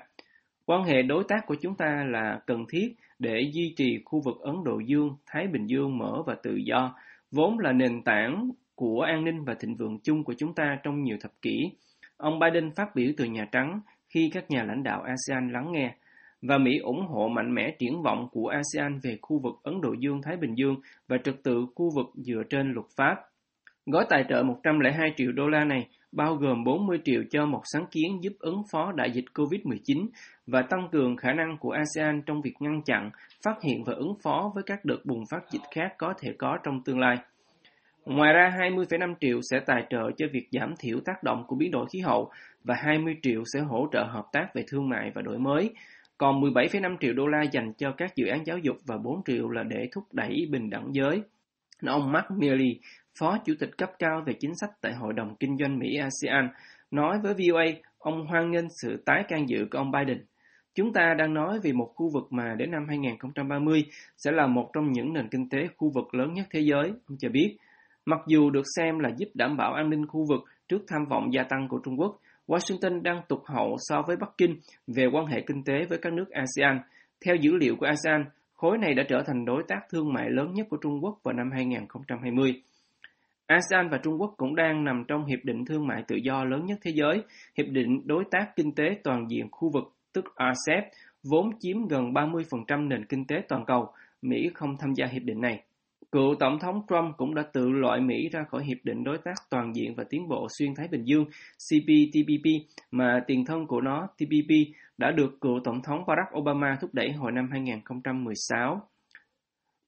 Quan 0.66 0.84
hệ 0.84 1.02
đối 1.02 1.24
tác 1.28 1.46
của 1.46 1.54
chúng 1.60 1.76
ta 1.76 2.04
là 2.08 2.40
cần 2.46 2.64
thiết 2.68 2.94
để 3.18 3.50
duy 3.52 3.74
trì 3.76 3.98
khu 4.04 4.20
vực 4.24 4.40
Ấn 4.40 4.54
Độ 4.64 4.78
Dương, 4.78 5.16
Thái 5.26 5.46
Bình 5.46 5.66
Dương 5.66 5.98
mở 5.98 6.22
và 6.26 6.34
tự 6.42 6.54
do, 6.64 6.94
vốn 7.30 7.58
là 7.58 7.72
nền 7.72 8.02
tảng 8.02 8.50
của 8.74 9.00
an 9.00 9.24
ninh 9.24 9.44
và 9.44 9.54
thịnh 9.60 9.76
vượng 9.76 9.98
chung 10.02 10.24
của 10.24 10.34
chúng 10.38 10.54
ta 10.54 10.78
trong 10.82 11.02
nhiều 11.02 11.16
thập 11.20 11.32
kỷ. 11.42 11.70
Ông 12.16 12.38
Biden 12.38 12.70
phát 12.70 12.94
biểu 12.94 13.12
từ 13.16 13.24
Nhà 13.24 13.46
Trắng 13.52 13.80
khi 14.08 14.30
các 14.34 14.50
nhà 14.50 14.62
lãnh 14.62 14.82
đạo 14.82 15.02
ASEAN 15.02 15.52
lắng 15.52 15.72
nghe, 15.72 15.94
và 16.48 16.58
Mỹ 16.58 16.78
ủng 16.78 17.06
hộ 17.06 17.28
mạnh 17.28 17.54
mẽ 17.54 17.70
triển 17.78 18.02
vọng 18.02 18.28
của 18.32 18.48
ASEAN 18.48 18.98
về 19.02 19.18
khu 19.22 19.38
vực 19.38 19.54
Ấn 19.62 19.80
Độ 19.80 19.92
Dương-Thái 19.98 20.36
Bình 20.36 20.54
Dương 20.54 20.76
và 21.08 21.16
trật 21.24 21.34
tự 21.42 21.66
khu 21.74 21.90
vực 21.94 22.06
dựa 22.14 22.42
trên 22.50 22.72
luật 22.72 22.86
pháp. 22.96 23.16
Gói 23.86 24.06
tài 24.10 24.24
trợ 24.28 24.42
102 24.42 25.14
triệu 25.16 25.32
đô 25.32 25.48
la 25.48 25.64
này 25.64 25.86
bao 26.12 26.34
gồm 26.34 26.64
40 26.64 26.98
triệu 27.04 27.22
cho 27.30 27.46
một 27.46 27.60
sáng 27.72 27.86
kiến 27.90 28.18
giúp 28.22 28.32
ứng 28.38 28.62
phó 28.72 28.92
đại 28.92 29.10
dịch 29.10 29.24
COVID-19 29.34 30.06
và 30.46 30.62
tăng 30.62 30.88
cường 30.92 31.16
khả 31.16 31.32
năng 31.32 31.56
của 31.60 31.70
ASEAN 31.70 32.22
trong 32.26 32.42
việc 32.42 32.54
ngăn 32.60 32.82
chặn, 32.82 33.10
phát 33.44 33.62
hiện 33.62 33.84
và 33.84 33.92
ứng 33.92 34.14
phó 34.22 34.52
với 34.54 34.64
các 34.66 34.84
đợt 34.84 34.98
bùng 35.04 35.24
phát 35.30 35.50
dịch 35.50 35.62
khác 35.74 35.94
có 35.98 36.14
thể 36.18 36.32
có 36.38 36.58
trong 36.64 36.80
tương 36.84 36.98
lai. 36.98 37.16
Ngoài 38.04 38.32
ra, 38.32 38.56
20,5 38.58 39.14
triệu 39.20 39.40
sẽ 39.50 39.60
tài 39.66 39.84
trợ 39.90 40.10
cho 40.16 40.26
việc 40.32 40.48
giảm 40.52 40.74
thiểu 40.78 41.00
tác 41.04 41.22
động 41.22 41.44
của 41.46 41.56
biến 41.56 41.70
đổi 41.70 41.86
khí 41.92 42.00
hậu 42.00 42.30
và 42.64 42.74
20 42.78 43.16
triệu 43.22 43.42
sẽ 43.54 43.60
hỗ 43.60 43.88
trợ 43.92 44.04
hợp 44.04 44.24
tác 44.32 44.46
về 44.54 44.64
thương 44.68 44.88
mại 44.88 45.10
và 45.14 45.22
đổi 45.22 45.38
mới, 45.38 45.70
còn 46.18 46.40
17,5 46.40 46.96
triệu 47.00 47.12
đô 47.12 47.26
la 47.26 47.42
dành 47.42 47.72
cho 47.78 47.92
các 47.96 48.16
dự 48.16 48.26
án 48.26 48.46
giáo 48.46 48.58
dục 48.58 48.76
và 48.86 48.98
4 48.98 49.24
triệu 49.24 49.48
là 49.48 49.62
để 49.62 49.88
thúc 49.92 50.04
đẩy 50.12 50.46
bình 50.50 50.70
đẳng 50.70 50.88
giới. 50.92 51.22
Ông 51.86 52.12
Mark 52.12 52.30
Milley, 52.30 52.80
Phó 53.18 53.38
Chủ 53.44 53.54
tịch 53.60 53.70
cấp 53.78 53.90
cao 53.98 54.22
về 54.26 54.32
chính 54.40 54.54
sách 54.54 54.70
tại 54.80 54.94
Hội 54.94 55.12
đồng 55.12 55.36
Kinh 55.40 55.56
doanh 55.58 55.78
Mỹ 55.78 55.96
ASEAN, 55.96 56.48
nói 56.90 57.18
với 57.22 57.34
VOA 57.34 57.64
ông 57.98 58.26
hoan 58.26 58.50
nghênh 58.50 58.68
sự 58.82 59.02
tái 59.06 59.24
can 59.28 59.48
dự 59.48 59.66
của 59.70 59.78
ông 59.78 59.90
Biden. 59.90 60.24
Chúng 60.74 60.92
ta 60.92 61.14
đang 61.18 61.34
nói 61.34 61.58
về 61.62 61.72
một 61.72 61.92
khu 61.94 62.10
vực 62.14 62.32
mà 62.32 62.54
đến 62.58 62.70
năm 62.70 62.86
2030 62.88 63.84
sẽ 64.16 64.32
là 64.32 64.46
một 64.46 64.70
trong 64.72 64.92
những 64.92 65.12
nền 65.12 65.28
kinh 65.28 65.48
tế 65.48 65.68
khu 65.76 65.90
vực 65.94 66.14
lớn 66.14 66.32
nhất 66.34 66.46
thế 66.50 66.60
giới, 66.60 66.92
ông 67.08 67.18
cho 67.18 67.28
biết. 67.28 67.56
Mặc 68.06 68.20
dù 68.26 68.50
được 68.50 68.64
xem 68.76 68.98
là 68.98 69.10
giúp 69.16 69.28
đảm 69.34 69.56
bảo 69.56 69.72
an 69.72 69.90
ninh 69.90 70.06
khu 70.06 70.26
vực 70.28 70.40
trước 70.68 70.82
tham 70.88 71.04
vọng 71.10 71.32
gia 71.32 71.42
tăng 71.42 71.68
của 71.68 71.78
Trung 71.84 72.00
Quốc, 72.00 72.20
Washington 72.46 73.02
đang 73.02 73.20
tụt 73.28 73.40
hậu 73.44 73.76
so 73.78 74.02
với 74.06 74.16
Bắc 74.16 74.30
Kinh 74.38 74.56
về 74.86 75.06
quan 75.12 75.26
hệ 75.26 75.40
kinh 75.46 75.64
tế 75.64 75.74
với 75.88 75.98
các 76.02 76.12
nước 76.12 76.30
ASEAN. 76.30 76.80
Theo 77.24 77.36
dữ 77.36 77.56
liệu 77.56 77.76
của 77.76 77.86
ASEAN, 77.86 78.24
khối 78.54 78.78
này 78.78 78.94
đã 78.94 79.02
trở 79.08 79.22
thành 79.26 79.44
đối 79.44 79.62
tác 79.68 79.80
thương 79.90 80.12
mại 80.12 80.30
lớn 80.30 80.54
nhất 80.54 80.66
của 80.70 80.76
Trung 80.76 81.00
Quốc 81.02 81.18
vào 81.22 81.34
năm 81.34 81.50
2020. 81.52 82.62
ASEAN 83.46 83.88
và 83.88 83.98
Trung 84.02 84.20
Quốc 84.20 84.34
cũng 84.36 84.54
đang 84.54 84.84
nằm 84.84 85.04
trong 85.08 85.24
Hiệp 85.26 85.44
định 85.44 85.64
Thương 85.64 85.86
mại 85.86 86.02
Tự 86.08 86.16
do 86.16 86.44
lớn 86.44 86.66
nhất 86.66 86.78
thế 86.82 86.90
giới, 86.94 87.22
Hiệp 87.58 87.66
định 87.68 88.00
Đối 88.04 88.24
tác 88.30 88.56
Kinh 88.56 88.74
tế 88.74 88.84
Toàn 89.04 89.26
diện 89.30 89.48
khu 89.50 89.70
vực, 89.70 89.92
tức 90.12 90.24
RCEP, 90.36 90.84
vốn 91.22 91.50
chiếm 91.60 91.86
gần 91.86 92.12
30% 92.12 92.88
nền 92.88 93.04
kinh 93.04 93.26
tế 93.26 93.36
toàn 93.48 93.64
cầu. 93.66 93.92
Mỹ 94.22 94.50
không 94.54 94.76
tham 94.78 94.94
gia 94.94 95.06
hiệp 95.06 95.22
định 95.22 95.40
này. 95.40 95.62
Cựu 96.14 96.34
Tổng 96.40 96.58
thống 96.58 96.80
Trump 96.88 97.16
cũng 97.16 97.34
đã 97.34 97.42
tự 97.52 97.68
loại 97.68 98.00
Mỹ 98.00 98.28
ra 98.32 98.44
khỏi 98.50 98.64
Hiệp 98.64 98.78
định 98.84 99.04
Đối 99.04 99.18
tác 99.18 99.34
Toàn 99.50 99.72
diện 99.74 99.94
và 99.94 100.04
Tiến 100.10 100.28
bộ 100.28 100.46
Xuyên 100.58 100.74
Thái 100.74 100.88
Bình 100.88 101.04
Dương 101.04 101.24
CPTPP 101.70 102.46
mà 102.90 103.20
tiền 103.26 103.44
thân 103.44 103.66
của 103.66 103.80
nó 103.80 104.06
TPP 104.16 104.50
đã 104.98 105.10
được 105.10 105.40
cựu 105.40 105.60
Tổng 105.64 105.82
thống 105.82 106.04
Barack 106.06 106.38
Obama 106.38 106.76
thúc 106.80 106.94
đẩy 106.94 107.12
hồi 107.12 107.32
năm 107.32 107.48
2016. 107.50 108.80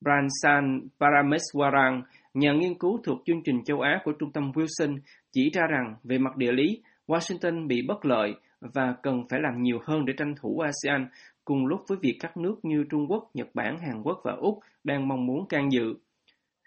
Bransan 0.01 0.89
Parameswaran, 1.01 2.03
nhà 2.35 2.53
nghiên 2.53 2.79
cứu 2.79 3.01
thuộc 3.05 3.19
chương 3.27 3.43
trình 3.45 3.65
châu 3.65 3.81
Á 3.81 4.01
của 4.05 4.13
Trung 4.13 4.33
tâm 4.33 4.51
Wilson, 4.55 4.99
chỉ 5.33 5.51
ra 5.51 5.63
rằng 5.71 5.95
về 6.05 6.19
mặt 6.19 6.37
địa 6.37 6.53
lý, 6.53 6.83
Washington 7.07 7.67
bị 7.67 7.83
bất 7.89 8.05
lợi 8.05 8.35
và 8.61 8.95
cần 9.03 9.23
phải 9.31 9.41
làm 9.41 9.63
nhiều 9.63 9.79
hơn 9.87 10.05
để 10.05 10.13
tranh 10.17 10.35
thủ 10.41 10.59
ASEAN 10.59 11.09
cùng 11.45 11.67
lúc 11.67 11.81
với 11.89 11.99
việc 12.03 12.17
các 12.21 12.37
nước 12.37 12.57
như 12.63 12.85
Trung 12.91 13.07
Quốc, 13.09 13.31
Nhật 13.35 13.49
Bản, 13.55 13.79
Hàn 13.79 14.03
Quốc 14.03 14.21
và 14.25 14.33
Úc 14.33 14.59
đang 14.85 15.09
mong 15.09 15.27
muốn 15.27 15.47
can 15.49 15.73
dự. 15.73 15.95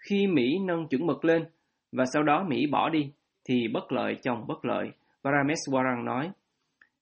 Khi 0.00 0.26
Mỹ 0.26 0.58
nâng 0.58 0.88
chuẩn 0.88 1.06
mực 1.06 1.24
lên 1.24 1.44
và 1.92 2.04
sau 2.12 2.22
đó 2.22 2.44
Mỹ 2.48 2.66
bỏ 2.66 2.88
đi, 2.88 3.10
thì 3.48 3.68
bất 3.68 3.92
lợi 3.92 4.16
chồng 4.22 4.46
bất 4.46 4.64
lợi, 4.64 4.90
Parameswaran 5.24 6.04
nói. 6.04 6.30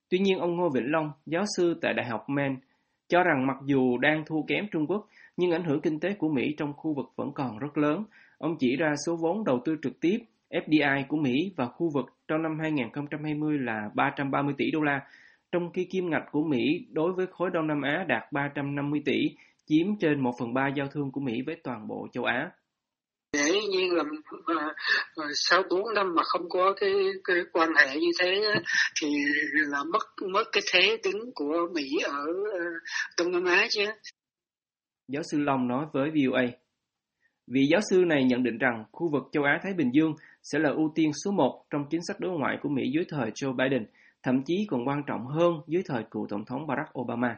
Tuy 0.09 0.19
nhiên 0.19 0.39
ông 0.39 0.57
Ngô 0.57 0.69
Vĩnh 0.75 0.91
Long, 0.91 1.13
giáo 1.27 1.45
sư 1.57 1.79
tại 1.81 1.95
Đại 1.95 2.07
học 2.07 2.25
Maine, 2.29 2.57
cho 3.09 3.23
rằng 3.23 3.47
mặc 3.47 3.57
dù 3.65 3.99
đang 3.99 4.25
thua 4.27 4.43
kém 4.43 4.67
Trung 4.73 4.87
Quốc, 4.87 5.07
nhưng 5.37 5.51
ảnh 5.51 5.65
hưởng 5.65 5.81
kinh 5.81 6.01
tế 6.01 6.15
của 6.19 6.29
Mỹ 6.29 6.55
trong 6.59 6.73
khu 6.73 6.95
vực 6.95 7.13
vẫn 7.17 7.33
còn 7.33 7.59
rất 7.59 7.79
lớn. 7.79 8.05
Ông 8.39 8.57
chỉ 8.59 8.77
ra 8.77 8.95
số 9.07 9.17
vốn 9.17 9.45
đầu 9.45 9.61
tư 9.65 9.77
trực 9.83 10.01
tiếp 10.01 10.19
FDI 10.51 11.05
của 11.09 11.17
Mỹ 11.17 11.53
và 11.57 11.67
khu 11.67 11.91
vực 11.95 12.07
trong 12.29 12.43
năm 12.43 12.59
2020 12.61 13.59
là 13.59 13.91
330 13.95 14.55
tỷ 14.59 14.71
đô 14.71 14.81
la, 14.81 15.01
trong 15.53 15.71
khi 15.73 15.85
kim 15.85 16.11
ngạch 16.11 16.25
của 16.31 16.43
Mỹ 16.43 16.87
đối 16.93 17.13
với 17.13 17.27
khối 17.27 17.51
Đông 17.51 17.67
Nam 17.67 17.83
Á 17.83 18.05
đạt 18.09 18.33
350 18.33 19.03
tỷ, 19.05 19.37
chiếm 19.67 19.87
trên 20.01 20.21
1 20.21 20.33
phần 20.41 20.55
3 20.55 20.69
giao 20.69 20.87
thương 20.87 21.11
của 21.11 21.21
Mỹ 21.21 21.43
với 21.47 21.57
toàn 21.65 21.89
bộ 21.89 22.09
châu 22.13 22.25
Á 22.25 22.51
dễ 23.33 23.61
nhiên 23.71 23.95
là 23.95 24.05
sau 25.35 25.63
bốn 25.71 25.95
năm 25.95 26.15
mà 26.15 26.23
không 26.25 26.49
có 26.49 26.75
cái, 26.81 26.93
cái 27.25 27.37
quan 27.53 27.71
hệ 27.77 27.97
như 27.97 28.11
thế 28.21 28.41
thì 29.01 29.09
là 29.53 29.85
mất 29.85 30.29
mất 30.33 30.45
cái 30.53 30.63
thế 30.73 30.97
đứng 31.05 31.31
của 31.35 31.69
Mỹ 31.75 31.99
ở 32.05 32.27
ờ, 32.53 32.59
Đông 33.19 33.33
Nam 33.33 33.45
Á 33.45 33.67
chứ. 33.71 33.85
Giáo 35.09 35.23
sư 35.31 35.39
Long 35.39 35.69
nói 35.69 35.87
với 35.93 36.11
VOA. 36.11 36.43
Vị 37.47 37.67
giáo 37.71 37.81
sư 37.91 38.05
này 38.07 38.25
nhận 38.25 38.43
định 38.43 38.59
rằng 38.59 38.85
khu 38.93 39.09
vực 39.13 39.23
châu 39.33 39.45
Á-Thái 39.45 39.73
Bình 39.77 39.91
Dương 39.95 40.15
sẽ 40.43 40.59
là 40.59 40.71
ưu 40.71 40.93
tiên 40.95 41.11
số 41.25 41.31
một 41.31 41.65
trong 41.71 41.85
chính 41.91 42.01
sách 42.09 42.21
đối 42.21 42.39
ngoại 42.39 42.59
của 42.63 42.69
Mỹ 42.69 42.83
dưới 42.95 43.05
thời 43.09 43.31
Joe 43.31 43.57
Biden, 43.57 43.87
thậm 44.23 44.43
chí 44.47 44.55
còn 44.69 44.89
quan 44.89 45.03
trọng 45.07 45.27
hơn 45.27 45.55
dưới 45.67 45.83
thời 45.87 46.05
cựu 46.11 46.27
Tổng 46.29 46.45
thống 46.45 46.67
Barack 46.67 46.99
Obama. 46.99 47.37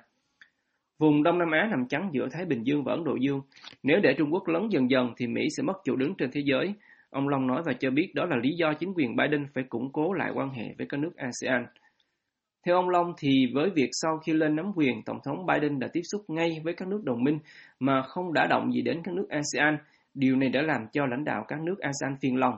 Vùng 1.00 1.22
Đông 1.22 1.38
Nam 1.38 1.50
Á 1.50 1.68
nằm 1.70 1.88
chắn 1.88 2.08
giữa 2.12 2.28
Thái 2.32 2.44
Bình 2.44 2.62
Dương 2.66 2.84
và 2.84 2.92
Ấn 2.92 3.04
Độ 3.04 3.16
Dương. 3.16 3.40
Nếu 3.82 4.00
để 4.02 4.14
Trung 4.18 4.32
Quốc 4.32 4.48
lớn 4.48 4.72
dần 4.72 4.90
dần 4.90 5.12
thì 5.16 5.26
Mỹ 5.26 5.48
sẽ 5.56 5.62
mất 5.62 5.72
chỗ 5.84 5.96
đứng 5.96 6.14
trên 6.18 6.30
thế 6.32 6.40
giới. 6.44 6.74
Ông 7.10 7.28
Long 7.28 7.46
nói 7.46 7.62
và 7.66 7.72
cho 7.72 7.90
biết 7.90 8.12
đó 8.14 8.24
là 8.26 8.36
lý 8.36 8.50
do 8.56 8.72
chính 8.72 8.92
quyền 8.96 9.16
Biden 9.16 9.46
phải 9.54 9.64
củng 9.64 9.92
cố 9.92 10.12
lại 10.12 10.30
quan 10.34 10.50
hệ 10.50 10.74
với 10.78 10.86
các 10.86 11.00
nước 11.00 11.16
ASEAN. 11.16 11.66
Theo 12.66 12.76
ông 12.76 12.88
Long 12.88 13.12
thì 13.18 13.46
với 13.54 13.70
việc 13.70 13.88
sau 13.92 14.18
khi 14.18 14.32
lên 14.32 14.56
nắm 14.56 14.72
quyền, 14.76 15.02
Tổng 15.02 15.18
thống 15.24 15.46
Biden 15.46 15.78
đã 15.78 15.88
tiếp 15.92 16.02
xúc 16.02 16.24
ngay 16.28 16.60
với 16.64 16.74
các 16.74 16.88
nước 16.88 17.02
đồng 17.04 17.24
minh 17.24 17.38
mà 17.80 18.02
không 18.02 18.32
đã 18.32 18.46
động 18.50 18.72
gì 18.72 18.82
đến 18.82 19.00
các 19.04 19.14
nước 19.14 19.26
ASEAN. 19.28 19.76
Điều 20.14 20.36
này 20.36 20.48
đã 20.48 20.62
làm 20.62 20.86
cho 20.92 21.06
lãnh 21.06 21.24
đạo 21.24 21.44
các 21.48 21.60
nước 21.60 21.78
ASEAN 21.78 22.16
phiền 22.20 22.36
lòng. 22.36 22.54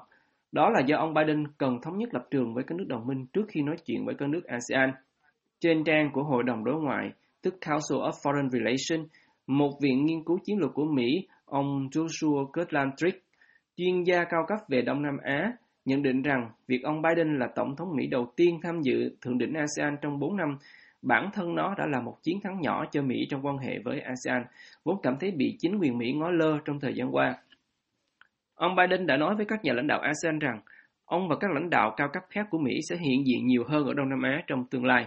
Đó 0.53 0.71
là 0.71 0.81
do 0.87 0.97
ông 0.97 1.15
Biden 1.15 1.45
cần 1.59 1.79
thống 1.83 1.99
nhất 1.99 2.15
lập 2.15 2.27
trường 2.31 2.55
với 2.55 2.65
các 2.65 2.79
nước 2.79 2.87
đồng 2.89 3.07
minh 3.07 3.27
trước 3.33 3.45
khi 3.49 3.63
nói 3.63 3.77
chuyện 3.87 4.05
với 4.05 4.15
các 4.19 4.29
nước 4.29 4.45
ASEAN. 4.45 4.91
Trên 5.61 5.85
trang 5.85 6.11
của 6.13 6.23
Hội 6.23 6.43
đồng 6.43 6.65
Đối 6.65 6.83
ngoại, 6.83 7.11
tức 7.43 7.55
Council 7.61 7.99
of 7.99 8.13
Foreign 8.23 8.49
Relations, 8.51 9.09
một 9.47 9.71
viện 9.83 10.05
nghiên 10.05 10.25
cứu 10.25 10.39
chiến 10.45 10.59
lược 10.59 10.71
của 10.75 10.85
Mỹ, 10.85 11.29
ông 11.45 11.89
Joshua 11.93 12.47
Kirklandrick, 12.47 13.25
chuyên 13.77 14.03
gia 14.03 14.25
cao 14.25 14.45
cấp 14.49 14.59
về 14.69 14.83
Đông 14.83 15.03
Nam 15.03 15.17
Á, 15.23 15.53
nhận 15.85 16.03
định 16.03 16.23
rằng 16.23 16.51
việc 16.67 16.83
ông 16.83 17.03
Biden 17.03 17.39
là 17.39 17.49
Tổng 17.55 17.77
thống 17.77 17.89
Mỹ 17.97 18.07
đầu 18.07 18.33
tiên 18.37 18.61
tham 18.63 18.81
dự 18.83 19.17
Thượng 19.21 19.39
đỉnh 19.39 19.55
ASEAN 19.55 19.97
trong 20.03 20.19
4 20.19 20.37
năm, 20.37 20.59
bản 21.03 21.31
thân 21.33 21.55
nó 21.55 21.75
đã 21.79 21.87
là 21.87 22.01
một 22.01 22.17
chiến 22.23 22.41
thắng 22.43 22.61
nhỏ 22.61 22.85
cho 22.91 23.03
Mỹ 23.03 23.17
trong 23.31 23.47
quan 23.47 23.59
hệ 23.59 23.79
với 23.85 24.01
ASEAN, 24.01 24.43
vốn 24.85 24.97
cảm 25.03 25.17
thấy 25.21 25.31
bị 25.31 25.57
chính 25.59 25.79
quyền 25.81 25.99
Mỹ 25.99 26.13
ngó 26.13 26.31
lơ 26.31 26.59
trong 26.65 26.81
thời 26.81 26.95
gian 26.95 27.15
qua. 27.15 27.37
Ông 28.55 28.77
Biden 28.77 29.07
đã 29.07 29.17
nói 29.17 29.35
với 29.37 29.47
các 29.47 29.65
nhà 29.65 29.73
lãnh 29.73 29.87
đạo 29.87 30.01
ASEAN 30.01 30.39
rằng 30.39 30.61
ông 31.05 31.29
và 31.29 31.37
các 31.41 31.51
lãnh 31.51 31.71
đạo 31.71 31.95
cao 31.97 32.09
cấp 32.13 32.23
khác 32.31 32.47
của 32.51 32.59
Mỹ 32.59 32.81
sẽ 32.89 32.97
hiện 32.97 33.27
diện 33.27 33.47
nhiều 33.47 33.65
hơn 33.69 33.87
ở 33.87 33.95
Đông 33.95 34.09
Nam 34.09 34.23
Á 34.23 34.43
trong 34.47 34.65
tương 34.71 34.85
lai. 34.85 35.07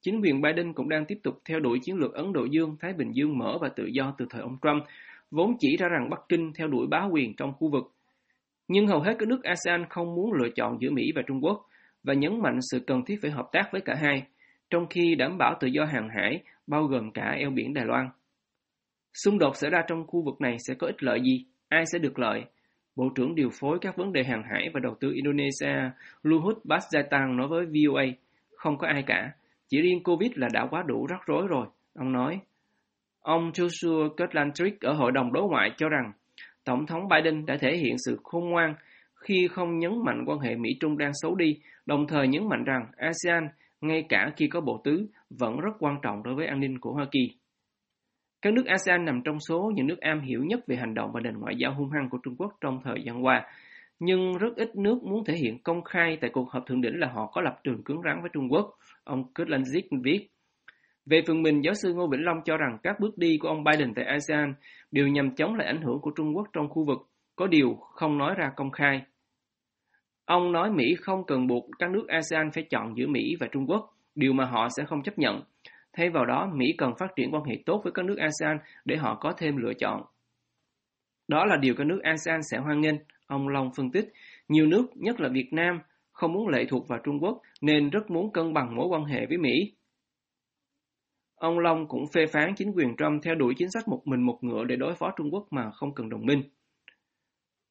Chính 0.00 0.20
quyền 0.20 0.40
Biden 0.40 0.72
cũng 0.72 0.88
đang 0.88 1.04
tiếp 1.04 1.18
tục 1.22 1.40
theo 1.44 1.60
đuổi 1.60 1.78
chiến 1.82 1.96
lược 1.96 2.14
Ấn 2.14 2.32
Độ 2.32 2.44
Dương, 2.44 2.76
Thái 2.80 2.92
Bình 2.92 3.12
Dương 3.12 3.38
mở 3.38 3.58
và 3.60 3.68
tự 3.68 3.84
do 3.92 4.14
từ 4.18 4.26
thời 4.30 4.42
ông 4.42 4.56
Trump, 4.62 4.82
vốn 5.30 5.56
chỉ 5.58 5.76
ra 5.76 5.88
rằng 5.88 6.10
Bắc 6.10 6.20
Kinh 6.28 6.52
theo 6.58 6.68
đuổi 6.68 6.86
bá 6.86 7.04
quyền 7.10 7.36
trong 7.36 7.52
khu 7.52 7.70
vực. 7.70 7.92
Nhưng 8.68 8.86
hầu 8.86 9.00
hết 9.00 9.16
các 9.18 9.28
nước 9.28 9.42
ASEAN 9.42 9.84
không 9.90 10.14
muốn 10.14 10.32
lựa 10.32 10.48
chọn 10.56 10.76
giữa 10.80 10.90
Mỹ 10.90 11.12
và 11.14 11.22
Trung 11.26 11.44
Quốc 11.44 11.66
và 12.02 12.14
nhấn 12.14 12.42
mạnh 12.42 12.58
sự 12.70 12.80
cần 12.86 13.04
thiết 13.04 13.18
phải 13.22 13.30
hợp 13.30 13.48
tác 13.52 13.68
với 13.72 13.80
cả 13.80 13.94
hai, 13.94 14.22
trong 14.70 14.86
khi 14.90 15.14
đảm 15.14 15.38
bảo 15.38 15.54
tự 15.60 15.66
do 15.66 15.84
hàng 15.84 16.08
hải, 16.16 16.42
bao 16.66 16.84
gồm 16.84 17.10
cả 17.10 17.34
eo 17.38 17.50
biển 17.50 17.74
Đài 17.74 17.84
Loan. 17.84 18.08
Xung 19.24 19.38
đột 19.38 19.56
xảy 19.56 19.70
ra 19.70 19.82
trong 19.88 20.06
khu 20.06 20.22
vực 20.22 20.40
này 20.40 20.56
sẽ 20.68 20.74
có 20.74 20.86
ích 20.86 21.02
lợi 21.02 21.20
gì? 21.20 21.44
Ai 21.68 21.84
sẽ 21.92 21.98
được 21.98 22.18
lợi? 22.18 22.44
Bộ 22.96 23.08
trưởng 23.14 23.34
điều 23.34 23.48
phối 23.60 23.78
các 23.80 23.96
vấn 23.96 24.12
đề 24.12 24.24
hàng 24.24 24.42
hải 24.50 24.70
và 24.74 24.80
đầu 24.80 24.94
tư 25.00 25.12
Indonesia 25.14 25.90
Luhut 26.22 26.58
Basjatang 26.64 27.36
nói 27.36 27.48
với 27.48 27.66
VOA, 27.66 28.04
không 28.56 28.78
có 28.78 28.86
ai 28.86 29.02
cả, 29.06 29.32
chỉ 29.68 29.82
riêng 29.82 30.02
Covid 30.02 30.30
là 30.34 30.48
đã 30.52 30.66
quá 30.70 30.82
đủ 30.86 31.06
rắc 31.06 31.20
rối 31.26 31.46
rồi, 31.48 31.66
ông 31.94 32.12
nói. 32.12 32.40
Ông 33.20 33.50
Joshua 33.50 34.08
Kirklandrick 34.08 34.80
ở 34.80 34.92
Hội 34.92 35.12
đồng 35.12 35.32
Đối 35.32 35.48
ngoại 35.48 35.70
cho 35.76 35.88
rằng 35.88 36.12
Tổng 36.64 36.86
thống 36.86 37.08
Biden 37.08 37.46
đã 37.46 37.56
thể 37.60 37.76
hiện 37.76 37.96
sự 38.06 38.18
khôn 38.22 38.50
ngoan 38.50 38.74
khi 39.14 39.48
không 39.48 39.78
nhấn 39.78 39.92
mạnh 40.04 40.24
quan 40.26 40.38
hệ 40.38 40.56
Mỹ-Trung 40.56 40.98
đang 40.98 41.10
xấu 41.14 41.34
đi, 41.34 41.58
đồng 41.86 42.06
thời 42.06 42.28
nhấn 42.28 42.48
mạnh 42.48 42.64
rằng 42.64 42.86
ASEAN, 42.96 43.48
ngay 43.80 44.04
cả 44.08 44.30
khi 44.36 44.48
có 44.48 44.60
bộ 44.60 44.80
tứ, 44.84 45.06
vẫn 45.30 45.56
rất 45.60 45.72
quan 45.78 45.96
trọng 46.02 46.22
đối 46.22 46.34
với 46.34 46.46
an 46.46 46.60
ninh 46.60 46.78
của 46.78 46.92
Hoa 46.92 47.06
Kỳ. 47.10 47.34
Các 48.42 48.52
nước 48.52 48.66
ASEAN 48.66 49.04
nằm 49.04 49.22
trong 49.24 49.40
số 49.48 49.72
những 49.74 49.86
nước 49.86 50.00
am 50.00 50.20
hiểu 50.20 50.44
nhất 50.44 50.60
về 50.66 50.76
hành 50.76 50.94
động 50.94 51.10
và 51.12 51.20
nền 51.20 51.34
ngoại 51.38 51.54
giao 51.58 51.74
hung 51.74 51.90
hăng 51.90 52.08
của 52.10 52.18
Trung 52.22 52.36
Quốc 52.38 52.52
trong 52.60 52.80
thời 52.84 53.02
gian 53.04 53.24
qua, 53.24 53.46
nhưng 53.98 54.38
rất 54.38 54.56
ít 54.56 54.76
nước 54.76 55.02
muốn 55.02 55.24
thể 55.24 55.34
hiện 55.34 55.62
công 55.62 55.82
khai 55.82 56.18
tại 56.20 56.30
cuộc 56.32 56.50
họp 56.50 56.66
thượng 56.66 56.80
đỉnh 56.80 57.00
là 57.00 57.08
họ 57.08 57.26
có 57.26 57.40
lập 57.40 57.60
trường 57.64 57.82
cứng 57.84 58.02
rắn 58.04 58.20
với 58.20 58.30
Trung 58.32 58.48
Quốc, 58.50 58.74
ông 59.04 59.24
Kutlanzik 59.34 60.02
viết. 60.02 60.28
Về 61.06 61.22
phần 61.26 61.42
mình, 61.42 61.60
giáo 61.64 61.74
sư 61.74 61.94
Ngô 61.94 62.08
Vĩnh 62.08 62.24
Long 62.24 62.40
cho 62.44 62.56
rằng 62.56 62.78
các 62.82 63.00
bước 63.00 63.18
đi 63.18 63.38
của 63.40 63.48
ông 63.48 63.64
Biden 63.64 63.94
tại 63.94 64.04
ASEAN 64.04 64.54
đều 64.90 65.08
nhằm 65.08 65.34
chống 65.34 65.54
lại 65.54 65.66
ảnh 65.66 65.82
hưởng 65.82 66.00
của 66.00 66.10
Trung 66.16 66.36
Quốc 66.36 66.48
trong 66.52 66.68
khu 66.68 66.84
vực, 66.84 66.98
có 67.36 67.46
điều 67.46 67.74
không 67.74 68.18
nói 68.18 68.34
ra 68.38 68.50
công 68.56 68.70
khai. 68.70 69.02
Ông 70.24 70.52
nói 70.52 70.70
Mỹ 70.70 70.94
không 71.00 71.26
cần 71.26 71.46
buộc 71.46 71.64
các 71.78 71.90
nước 71.90 72.08
ASEAN 72.08 72.50
phải 72.50 72.64
chọn 72.70 72.96
giữa 72.96 73.06
Mỹ 73.06 73.36
và 73.40 73.46
Trung 73.52 73.66
Quốc, 73.66 73.94
điều 74.14 74.32
mà 74.32 74.44
họ 74.44 74.68
sẽ 74.76 74.84
không 74.84 75.02
chấp 75.02 75.18
nhận. 75.18 75.42
Thay 75.92 76.10
vào 76.10 76.26
đó, 76.26 76.50
Mỹ 76.54 76.74
cần 76.78 76.92
phát 76.98 77.16
triển 77.16 77.34
quan 77.34 77.44
hệ 77.44 77.54
tốt 77.66 77.80
với 77.84 77.92
các 77.92 78.04
nước 78.04 78.16
ASEAN 78.18 78.58
để 78.84 78.96
họ 78.96 79.18
có 79.20 79.32
thêm 79.38 79.56
lựa 79.56 79.72
chọn. 79.74 80.02
Đó 81.28 81.44
là 81.44 81.56
điều 81.56 81.74
các 81.74 81.86
nước 81.86 82.00
ASEAN 82.02 82.40
sẽ 82.50 82.58
hoan 82.58 82.80
nghênh, 82.80 82.94
ông 83.28 83.48
Long 83.48 83.70
phân 83.76 83.90
tích. 83.90 84.12
Nhiều 84.48 84.66
nước, 84.66 84.86
nhất 84.94 85.20
là 85.20 85.28
Việt 85.28 85.52
Nam, 85.52 85.80
không 86.12 86.32
muốn 86.32 86.48
lệ 86.48 86.64
thuộc 86.68 86.88
vào 86.88 86.98
Trung 87.04 87.18
Quốc 87.22 87.42
nên 87.60 87.90
rất 87.90 88.10
muốn 88.10 88.32
cân 88.32 88.52
bằng 88.52 88.76
mối 88.76 88.86
quan 88.86 89.04
hệ 89.04 89.26
với 89.26 89.38
Mỹ. 89.38 89.72
Ông 91.34 91.58
Long 91.58 91.88
cũng 91.88 92.06
phê 92.14 92.26
phán 92.26 92.54
chính 92.56 92.72
quyền 92.72 92.96
Trump 92.96 93.22
theo 93.22 93.34
đuổi 93.34 93.54
chính 93.56 93.70
sách 93.70 93.88
một 93.88 94.02
mình 94.04 94.22
một 94.22 94.38
ngựa 94.40 94.64
để 94.64 94.76
đối 94.76 94.94
phó 94.94 95.12
Trung 95.16 95.30
Quốc 95.34 95.46
mà 95.50 95.70
không 95.70 95.94
cần 95.94 96.08
đồng 96.08 96.26
minh. 96.26 96.42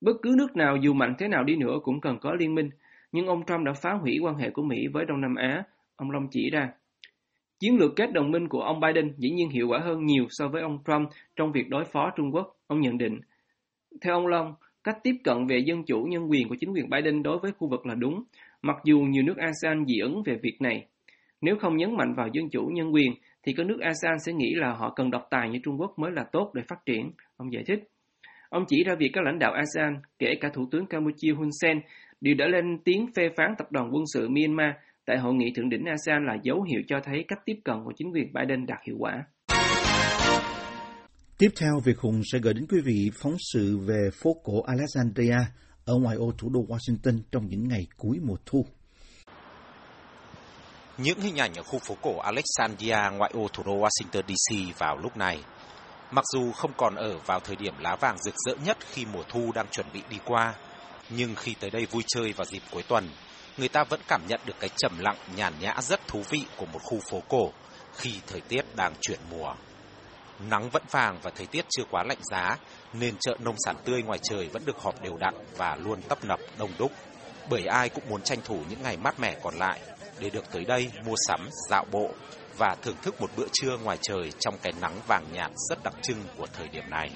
Bất 0.02 0.14
cứ 0.22 0.36
nước 0.38 0.56
nào 0.56 0.78
dù 0.78 0.94
mạnh 0.94 1.16
thế 1.20 1.28
nào 1.28 1.44
đi 1.44 1.56
nữa 1.56 1.80
cũng 1.84 2.02
cần 2.02 2.18
có 2.22 2.34
liên 2.34 2.56
minh, 2.56 2.70
nhưng 3.12 3.28
ông 3.28 3.46
Trump 3.46 3.66
đã 3.66 3.74
phá 3.74 3.94
hủy 3.94 4.20
quan 4.22 4.36
hệ 4.36 4.50
của 4.50 4.64
Mỹ 4.64 4.88
với 4.94 5.06
Đông 5.06 5.22
Nam 5.22 5.36
Á, 5.36 5.64
ông 5.96 6.12
Long 6.12 6.28
chỉ 6.32 6.50
ra. 6.50 6.70
Chiến 7.60 7.78
lược 7.78 7.96
kết 7.96 8.14
đồng 8.14 8.32
minh 8.32 8.48
của 8.48 8.62
ông 8.62 8.80
Biden 8.80 9.14
dĩ 9.18 9.30
nhiên 9.30 9.50
hiệu 9.50 9.68
quả 9.68 9.80
hơn 9.80 10.06
nhiều 10.06 10.26
so 10.30 10.48
với 10.48 10.62
ông 10.62 10.80
Trump 10.88 11.10
trong 11.36 11.52
việc 11.52 11.70
đối 11.70 11.86
phó 11.86 12.12
Trung 12.16 12.32
Quốc, 12.34 12.56
ông 12.68 12.82
nhận 12.82 12.98
định. 12.98 13.20
Theo 14.02 14.14
ông 14.14 14.28
Long, 14.28 14.56
cách 14.88 15.04
tiếp 15.04 15.16
cận 15.24 15.48
về 15.48 15.58
dân 15.60 15.84
chủ 15.84 16.04
nhân 16.04 16.32
quyền 16.32 16.50
của 16.50 16.56
chính 16.60 16.74
quyền 16.74 16.90
Biden 16.90 17.24
đối 17.24 17.40
với 17.40 17.52
khu 17.52 17.68
vực 17.68 17.86
là 17.86 17.96
đúng, 17.96 18.24
mặc 18.62 18.76
dù 18.84 19.00
nhiều 19.00 19.24
nước 19.24 19.38
ASEAN 19.38 19.86
dị 19.88 20.00
ứng 20.00 20.24
về 20.26 20.38
việc 20.42 20.58
này. 20.60 20.86
Nếu 21.42 21.56
không 21.60 21.78
nhấn 21.78 21.98
mạnh 21.98 22.14
vào 22.18 22.28
dân 22.34 22.50
chủ 22.50 22.70
nhân 22.74 22.94
quyền, 22.94 23.14
thì 23.44 23.54
các 23.58 23.66
nước 23.66 23.80
ASEAN 23.82 24.20
sẽ 24.26 24.34
nghĩ 24.34 24.56
là 24.56 24.74
họ 24.74 24.94
cần 24.96 25.12
độc 25.12 25.28
tài 25.30 25.50
như 25.50 25.60
Trung 25.64 25.80
Quốc 25.80 26.00
mới 26.00 26.12
là 26.12 26.24
tốt 26.32 26.52
để 26.54 26.62
phát 26.68 26.86
triển, 26.86 27.12
ông 27.38 27.54
giải 27.54 27.64
thích. 27.68 27.84
Ông 28.50 28.66
chỉ 28.68 28.84
ra 28.84 28.96
việc 29.00 29.10
các 29.14 29.24
lãnh 29.24 29.40
đạo 29.40 29.54
ASEAN, 29.54 29.96
kể 30.20 30.36
cả 30.42 30.50
Thủ 30.54 30.68
tướng 30.72 30.86
Campuchia 30.86 31.32
Hun 31.32 31.50
Sen, 31.62 31.80
đều 32.22 32.36
đã 32.36 32.48
lên 32.48 32.78
tiếng 32.84 33.08
phê 33.16 33.30
phán 33.38 33.56
tập 33.58 33.72
đoàn 33.72 33.90
quân 33.94 34.04
sự 34.14 34.30
Myanmar 34.30 34.72
tại 35.06 35.18
hội 35.18 35.34
nghị 35.34 35.52
thượng 35.56 35.70
đỉnh 35.70 35.86
ASEAN 35.86 36.26
là 36.26 36.38
dấu 36.44 36.62
hiệu 36.62 36.82
cho 36.88 37.00
thấy 37.04 37.26
cách 37.28 37.40
tiếp 37.46 37.60
cận 37.64 37.76
của 37.86 37.94
chính 37.96 38.12
quyền 38.14 38.34
Biden 38.34 38.66
đạt 38.66 38.80
hiệu 38.88 38.96
quả. 39.00 39.24
Tiếp 41.38 41.50
theo, 41.56 41.80
Việt 41.84 41.98
Hùng 42.00 42.22
sẽ 42.32 42.40
gửi 42.40 42.54
đến 42.54 42.66
quý 42.70 42.82
vị 42.86 43.12
phóng 43.22 43.36
sự 43.54 43.78
về 43.78 44.10
phố 44.22 44.36
cổ 44.44 44.62
Alexandria 44.62 45.38
ở 45.86 45.96
ngoài 45.96 46.16
ô 46.16 46.32
thủ 46.38 46.50
đô 46.50 46.60
Washington 46.60 47.20
trong 47.32 47.48
những 47.50 47.68
ngày 47.68 47.88
cuối 47.98 48.18
mùa 48.24 48.36
thu. 48.46 48.66
Những 50.98 51.20
hình 51.20 51.38
ảnh 51.38 51.54
ở 51.54 51.64
khu 51.64 51.80
phố 51.80 51.96
cổ 52.02 52.18
Alexandria 52.18 53.18
ngoại 53.18 53.32
ô 53.34 53.48
thủ 53.54 53.64
đô 53.64 53.72
Washington 53.72 54.22
DC 54.28 54.78
vào 54.80 54.98
lúc 54.98 55.18
này, 55.18 55.44
mặc 56.12 56.26
dù 56.34 56.52
không 56.52 56.72
còn 56.78 56.96
ở 56.96 57.18
vào 57.26 57.40
thời 57.40 57.56
điểm 57.56 57.74
lá 57.80 57.96
vàng 58.02 58.18
rực 58.18 58.36
rỡ 58.46 58.56
nhất 58.66 58.78
khi 58.92 59.06
mùa 59.06 59.24
thu 59.30 59.52
đang 59.56 59.68
chuẩn 59.72 59.88
bị 59.94 60.02
đi 60.10 60.18
qua, 60.26 60.56
nhưng 61.10 61.36
khi 61.36 61.56
tới 61.60 61.70
đây 61.70 61.86
vui 61.86 62.04
chơi 62.08 62.34
vào 62.34 62.46
dịp 62.46 62.62
cuối 62.72 62.84
tuần, 62.88 63.10
người 63.58 63.70
ta 63.70 63.84
vẫn 63.90 64.00
cảm 64.08 64.22
nhận 64.28 64.40
được 64.46 64.56
cái 64.60 64.70
trầm 64.78 65.00
lặng 65.00 65.18
nhàn 65.36 65.54
nhã 65.60 65.76
rất 65.82 66.08
thú 66.08 66.24
vị 66.30 66.42
của 66.58 66.66
một 66.66 66.80
khu 66.84 67.00
phố 67.12 67.22
cổ 67.30 67.52
khi 67.94 68.14
thời 68.28 68.42
tiết 68.42 68.76
đang 68.76 68.94
chuyển 69.02 69.20
mùa. 69.32 69.54
Nắng 70.40 70.70
vẫn 70.70 70.84
vàng 70.92 71.18
và 71.22 71.32
thời 71.36 71.46
tiết 71.46 71.66
chưa 71.70 71.84
quá 71.92 72.04
lạnh 72.04 72.18
giá, 72.32 72.58
nên 72.94 73.16
chợ 73.20 73.38
nông 73.40 73.56
sản 73.66 73.76
tươi 73.86 74.04
ngoài 74.04 74.20
trời 74.24 74.50
vẫn 74.54 74.66
được 74.66 74.80
họp 74.80 75.02
đều 75.02 75.18
đặn 75.18 75.34
và 75.58 75.76
luôn 75.76 76.02
tấp 76.02 76.26
nập 76.26 76.40
đông 76.58 76.72
đúc. 76.80 76.92
Bởi 77.50 77.66
ai 77.66 77.90
cũng 77.90 78.04
muốn 78.10 78.22
tranh 78.22 78.40
thủ 78.46 78.60
những 78.70 78.82
ngày 78.84 78.98
mát 78.98 79.20
mẻ 79.20 79.36
còn 79.44 79.56
lại 79.56 79.80
để 80.20 80.30
được 80.30 80.52
tới 80.52 80.66
đây 80.66 80.92
mua 81.06 81.16
sắm, 81.28 81.48
dạo 81.70 81.86
bộ 81.92 82.10
và 82.58 82.76
thưởng 82.82 82.96
thức 83.02 83.22
một 83.22 83.30
bữa 83.38 83.48
trưa 83.54 83.78
ngoài 83.78 83.98
trời 84.02 84.32
trong 84.40 84.58
cái 84.62 84.74
nắng 84.82 85.00
vàng 85.08 85.26
nhạt 85.34 85.52
rất 85.70 85.84
đặc 85.84 85.94
trưng 86.02 86.24
của 86.38 86.48
thời 86.54 86.68
điểm 86.68 86.90
này. 86.90 87.10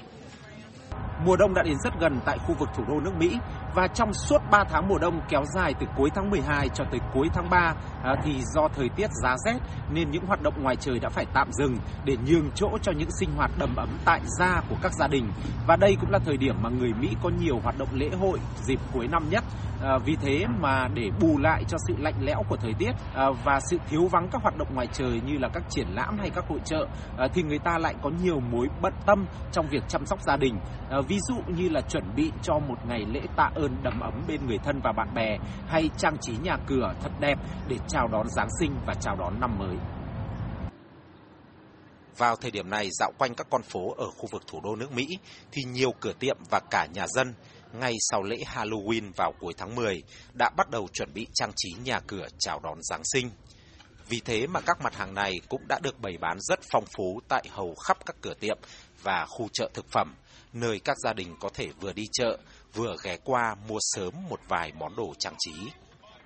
Mùa 1.25 1.35
đông 1.35 1.53
đã 1.53 1.63
đến 1.63 1.75
rất 1.83 1.93
gần 1.99 2.19
tại 2.25 2.37
khu 2.37 2.55
vực 2.59 2.69
thủ 2.75 2.83
đô 2.87 2.99
nước 2.99 3.11
Mỹ 3.17 3.37
và 3.75 3.87
trong 3.87 4.13
suốt 4.13 4.41
3 4.51 4.63
tháng 4.69 4.87
mùa 4.87 4.97
đông 4.97 5.21
kéo 5.29 5.43
dài 5.55 5.73
từ 5.79 5.87
cuối 5.97 6.09
tháng 6.15 6.29
12 6.29 6.69
cho 6.69 6.83
tới 6.91 6.99
cuối 7.13 7.27
tháng 7.33 7.49
3 7.49 7.73
à, 8.03 8.15
thì 8.23 8.33
do 8.55 8.67
thời 8.75 8.89
tiết 8.89 9.07
giá 9.23 9.35
rét 9.45 9.57
nên 9.93 10.11
những 10.11 10.25
hoạt 10.25 10.41
động 10.41 10.53
ngoài 10.63 10.75
trời 10.75 10.99
đã 10.99 11.09
phải 11.09 11.25
tạm 11.33 11.47
dừng 11.51 11.77
để 12.05 12.17
nhường 12.27 12.51
chỗ 12.55 12.69
cho 12.81 12.91
những 12.91 13.11
sinh 13.19 13.29
hoạt 13.37 13.51
đầm 13.59 13.75
ấm 13.75 13.89
tại 14.05 14.21
gia 14.39 14.61
của 14.69 14.75
các 14.81 14.93
gia 14.93 15.07
đình. 15.07 15.31
Và 15.67 15.75
đây 15.75 15.97
cũng 16.01 16.11
là 16.11 16.19
thời 16.25 16.37
điểm 16.37 16.55
mà 16.61 16.69
người 16.69 16.93
Mỹ 16.93 17.09
có 17.23 17.29
nhiều 17.29 17.59
hoạt 17.63 17.77
động 17.77 17.89
lễ 17.93 18.09
hội 18.19 18.39
dịp 18.61 18.79
cuối 18.93 19.07
năm 19.07 19.29
nhất. 19.29 19.43
À, 19.83 19.97
vì 20.05 20.15
thế 20.21 20.45
mà 20.59 20.87
để 20.93 21.09
bù 21.21 21.37
lại 21.37 21.63
cho 21.67 21.77
sự 21.87 21.93
lạnh 21.99 22.15
lẽo 22.21 22.43
của 22.49 22.57
thời 22.57 22.73
tiết 22.79 22.91
à, 23.13 23.25
và 23.43 23.59
sự 23.69 23.77
thiếu 23.89 24.07
vắng 24.11 24.27
các 24.31 24.41
hoạt 24.41 24.57
động 24.57 24.67
ngoài 24.73 24.87
trời 24.93 25.21
như 25.25 25.37
là 25.37 25.49
các 25.53 25.63
triển 25.69 25.87
lãm 25.93 26.17
hay 26.19 26.29
các 26.29 26.45
hội 26.49 26.59
trợ 26.65 26.87
à, 27.17 27.27
thì 27.33 27.43
người 27.43 27.59
ta 27.59 27.77
lại 27.77 27.95
có 28.01 28.09
nhiều 28.23 28.39
mối 28.39 28.67
bận 28.81 28.93
tâm 29.05 29.25
trong 29.51 29.67
việc 29.67 29.83
chăm 29.87 30.05
sóc 30.05 30.19
gia 30.21 30.37
đình. 30.37 30.59
À, 30.89 30.97
ví 31.07 31.19
dụ 31.29 31.35
như 31.47 31.69
là 31.69 31.81
chuẩn 31.81 32.03
bị 32.15 32.31
cho 32.41 32.59
một 32.59 32.75
ngày 32.87 33.05
lễ 33.13 33.21
tạ 33.35 33.49
ơn 33.61 33.83
đầm 33.83 33.99
ấm 33.99 34.23
bên 34.27 34.47
người 34.47 34.57
thân 34.57 34.79
và 34.83 34.91
bạn 34.91 35.13
bè 35.13 35.37
hay 35.67 35.89
trang 35.97 36.17
trí 36.21 36.33
nhà 36.43 36.57
cửa 36.67 36.93
thật 37.01 37.11
đẹp 37.19 37.37
để 37.67 37.77
chào 37.87 38.07
đón 38.07 38.29
Giáng 38.29 38.49
sinh 38.59 38.75
và 38.85 38.93
chào 38.93 39.15
đón 39.15 39.39
năm 39.39 39.59
mới. 39.59 39.75
Vào 42.17 42.35
thời 42.35 42.51
điểm 42.51 42.69
này 42.69 42.89
dạo 42.91 43.11
quanh 43.17 43.35
các 43.35 43.47
con 43.49 43.61
phố 43.61 43.93
ở 43.97 44.05
khu 44.17 44.27
vực 44.31 44.43
thủ 44.47 44.61
đô 44.63 44.75
nước 44.75 44.91
Mỹ 44.91 45.07
thì 45.51 45.61
nhiều 45.63 45.93
cửa 45.99 46.13
tiệm 46.19 46.37
và 46.49 46.59
cả 46.69 46.87
nhà 46.93 47.07
dân 47.07 47.33
ngay 47.73 47.95
sau 47.99 48.23
lễ 48.23 48.37
Halloween 48.45 49.11
vào 49.15 49.33
cuối 49.39 49.53
tháng 49.57 49.75
10 49.75 50.03
đã 50.33 50.49
bắt 50.57 50.69
đầu 50.69 50.87
chuẩn 50.93 51.13
bị 51.13 51.27
trang 51.33 51.51
trí 51.55 51.69
nhà 51.83 51.99
cửa 51.99 52.27
chào 52.39 52.59
đón 52.59 52.77
Giáng 52.81 53.01
sinh. 53.03 53.29
Vì 54.07 54.21
thế 54.25 54.47
mà 54.47 54.61
các 54.61 54.81
mặt 54.81 54.95
hàng 54.95 55.13
này 55.13 55.39
cũng 55.49 55.61
đã 55.67 55.79
được 55.83 55.99
bày 55.99 56.17
bán 56.17 56.37
rất 56.39 56.59
phong 56.71 56.85
phú 56.97 57.21
tại 57.27 57.43
hầu 57.51 57.75
khắp 57.75 57.97
các 58.05 58.15
cửa 58.21 58.33
tiệm 58.33 58.57
và 59.03 59.25
khu 59.25 59.47
chợ 59.53 59.69
thực 59.73 59.85
phẩm, 59.91 60.15
nơi 60.53 60.79
các 60.79 60.97
gia 61.03 61.13
đình 61.13 61.35
có 61.39 61.49
thể 61.53 61.69
vừa 61.81 61.93
đi 61.93 62.07
chợ, 62.11 62.37
vừa 62.73 62.95
ghé 63.03 63.17
qua 63.23 63.55
mua 63.67 63.79
sớm 63.79 64.13
một 64.29 64.39
vài 64.47 64.71
món 64.79 64.95
đồ 64.95 65.13
trang 65.19 65.35
trí. 65.39 65.53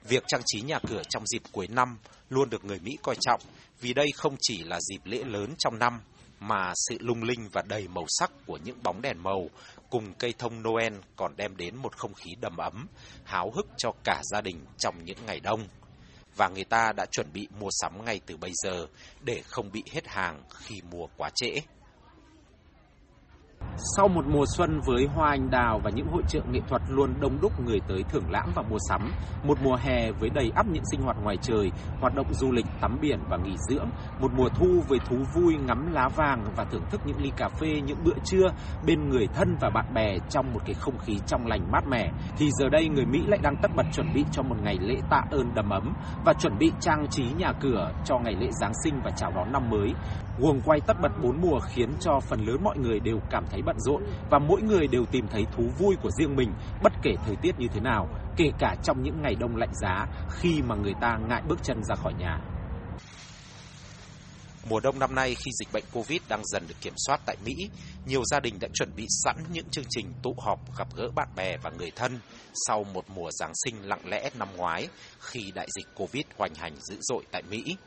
Việc 0.04 0.24
trang 0.28 0.42
trí 0.46 0.62
nhà 0.62 0.80
cửa 0.88 1.02
trong 1.10 1.28
dịp 1.28 1.42
cuối 1.52 1.68
năm 1.68 1.98
luôn 2.30 2.50
được 2.50 2.66
người 2.66 2.80
Mỹ 2.80 2.98
coi 3.04 3.16
trọng 3.22 3.42
vì 3.82 3.94
đây 3.94 4.08
không 4.16 4.36
chỉ 4.40 4.64
là 4.64 4.80
dịp 4.82 5.02
lễ 5.06 5.24
lớn 5.24 5.54
trong 5.58 5.80
năm 5.80 6.02
mà 6.40 6.74
sự 6.76 6.98
lung 7.00 7.24
linh 7.24 7.50
và 7.52 7.62
đầy 7.62 7.88
màu 7.88 8.06
sắc 8.08 8.32
của 8.46 8.58
những 8.64 8.84
bóng 8.84 9.02
đèn 9.02 9.24
màu 9.24 9.50
cùng 9.90 10.14
cây 10.14 10.34
thông 10.40 10.64
Noel 10.64 10.94
còn 11.16 11.36
đem 11.38 11.58
đến 11.58 11.76
một 11.76 11.98
không 11.98 12.14
khí 12.14 12.32
đầm 12.42 12.58
ấm, 12.58 12.88
háo 13.24 13.52
hức 13.52 13.68
cho 13.78 13.92
cả 14.04 14.22
gia 14.24 14.42
đình 14.42 14.66
trong 14.78 15.06
những 15.06 15.26
ngày 15.26 15.40
đông. 15.40 15.68
Và 16.36 16.50
người 16.50 16.64
ta 16.64 16.94
đã 16.98 17.06
chuẩn 17.06 17.34
bị 17.34 17.48
mua 17.60 17.70
sắm 17.72 18.06
ngay 18.06 18.20
từ 18.26 18.38
bây 18.38 18.52
giờ 18.54 18.88
để 19.22 19.42
không 19.46 19.72
bị 19.72 19.84
hết 19.92 20.08
hàng 20.08 20.44
khi 20.56 20.82
mua 20.92 21.08
quá 21.18 21.30
trễ. 21.36 21.60
Sau 23.78 24.08
một 24.08 24.26
mùa 24.28 24.46
xuân 24.58 24.80
với 24.86 25.08
hoa 25.16 25.30
anh 25.30 25.50
đào 25.50 25.80
và 25.84 25.90
những 25.90 26.08
hội 26.08 26.24
trợ 26.28 26.40
nghệ 26.52 26.60
thuật 26.68 26.82
luôn 26.90 27.14
đông 27.20 27.38
đúc 27.42 27.52
người 27.66 27.80
tới 27.88 28.04
thưởng 28.10 28.32
lãm 28.32 28.52
và 28.56 28.62
mua 28.62 28.78
sắm, 28.90 29.12
một 29.44 29.58
mùa 29.64 29.76
hè 29.76 30.12
với 30.12 30.30
đầy 30.30 30.52
ắp 30.56 30.66
những 30.68 30.84
sinh 30.92 31.02
hoạt 31.02 31.18
ngoài 31.24 31.38
trời, 31.42 31.72
hoạt 32.02 32.16
động 32.16 32.34
du 32.34 32.52
lịch, 32.52 32.66
tắm 32.82 32.98
biển 33.02 33.20
và 33.30 33.38
nghỉ 33.38 33.56
dưỡng, 33.70 33.90
một 34.20 34.32
mùa 34.38 34.50
thu 34.50 34.82
với 34.88 35.00
thú 35.00 35.16
vui 35.34 35.56
ngắm 35.56 35.94
lá 35.94 36.10
vàng 36.16 36.44
và 36.56 36.64
thưởng 36.64 36.86
thức 36.92 37.02
những 37.06 37.22
ly 37.22 37.32
cà 37.38 37.50
phê, 37.50 37.82
những 37.86 37.98
bữa 38.04 38.16
trưa 38.24 38.48
bên 38.86 39.10
người 39.10 39.28
thân 39.34 39.58
và 39.62 39.70
bạn 39.70 39.94
bè 39.94 40.18
trong 40.30 40.54
một 40.54 40.60
cái 40.66 40.74
không 40.74 40.98
khí 40.98 41.20
trong 41.28 41.48
lành 41.48 41.72
mát 41.72 41.88
mẻ, 41.88 42.12
thì 42.38 42.50
giờ 42.52 42.70
đây 42.70 42.90
người 42.90 43.06
Mỹ 43.06 43.24
lại 43.28 43.40
đang 43.44 43.56
tất 43.62 43.72
bật 43.76 43.86
chuẩn 43.94 44.14
bị 44.14 44.24
cho 44.32 44.44
một 44.44 44.56
ngày 44.64 44.78
lễ 44.82 44.96
tạ 45.10 45.22
ơn 45.32 45.54
đầm 45.56 45.70
ấm 45.70 45.94
và 46.26 46.34
chuẩn 46.34 46.58
bị 46.58 46.72
trang 46.80 47.08
trí 47.10 47.24
nhà 47.38 47.54
cửa 47.62 47.92
cho 48.06 48.20
ngày 48.20 48.36
lễ 48.36 48.48
Giáng 48.62 48.74
sinh 48.84 49.02
và 49.04 49.12
chào 49.12 49.32
đón 49.36 49.52
năm 49.52 49.70
mới. 49.70 49.94
Guồng 50.40 50.62
quay 50.62 50.82
tất 50.88 50.98
bật 51.02 51.12
bốn 51.24 51.42
mùa 51.42 51.60
khiến 51.60 51.90
cho 52.00 52.20
phần 52.20 52.46
lớn 52.46 52.58
mọi 52.64 52.78
người 52.78 53.00
đều 53.00 53.20
cảm 53.30 53.44
thấy 53.52 53.62
bận 53.66 53.80
rộn 53.80 54.04
và 54.30 54.40
mỗi 54.40 54.62
người 54.62 54.88
đều 54.88 55.06
tìm 55.06 55.28
thấy 55.28 55.46
thú 55.56 55.64
vui 55.80 55.96
của 56.04 56.12
riêng 56.12 56.36
mình 56.36 56.54
bất 56.84 56.94
kể 57.04 57.16
thời 57.26 57.36
tiết 57.36 57.60
như 57.60 57.68
thế 57.74 57.80
nào, 57.80 58.08
kể 58.38 58.52
cả 58.60 58.76
trong 58.84 59.04
những 59.04 59.22
ngày 59.22 59.36
đông 59.40 59.56
lạnh 59.56 59.74
giá 59.82 60.08
khi 60.30 60.62
mà 60.62 60.76
người 60.76 60.94
ta 61.02 61.18
ngại 61.30 61.42
bước 61.48 61.60
chân 61.64 61.84
ra 61.84 61.96
khỏi 61.96 62.14
nhà. 62.14 62.40
Mùa 64.70 64.80
đông 64.80 65.00
năm 65.00 65.16
nay 65.16 65.36
khi 65.36 65.52
dịch 65.60 65.74
bệnh 65.74 65.84
Covid 65.94 66.22
đang 66.30 66.42
dần 66.46 66.64
được 66.68 66.76
kiểm 66.82 66.94
soát 67.08 67.22
tại 67.26 67.36
Mỹ, 67.46 67.70
nhiều 68.06 68.24
gia 68.26 68.40
đình 68.40 68.60
đã 68.60 68.68
chuẩn 68.74 68.96
bị 68.96 69.06
sẵn 69.10 69.36
những 69.52 69.70
chương 69.70 69.86
trình 69.90 70.14
tụ 70.24 70.36
họp 70.38 70.78
gặp 70.78 70.88
gỡ 70.96 71.10
bạn 71.16 71.28
bè 71.36 71.58
và 71.58 71.70
người 71.78 71.92
thân 71.96 72.20
sau 72.68 72.84
một 72.84 73.06
mùa 73.16 73.32
Giáng 73.32 73.52
sinh 73.66 73.76
lặng 73.82 74.02
lẽ 74.06 74.30
năm 74.40 74.48
ngoái 74.58 74.88
khi 75.20 75.52
đại 75.56 75.68
dịch 75.76 75.86
Covid 75.96 76.24
hoành 76.38 76.56
hành 76.56 76.76
dữ 76.82 76.98
dội 77.02 77.24
tại 77.32 77.44
Mỹ. 77.50 77.78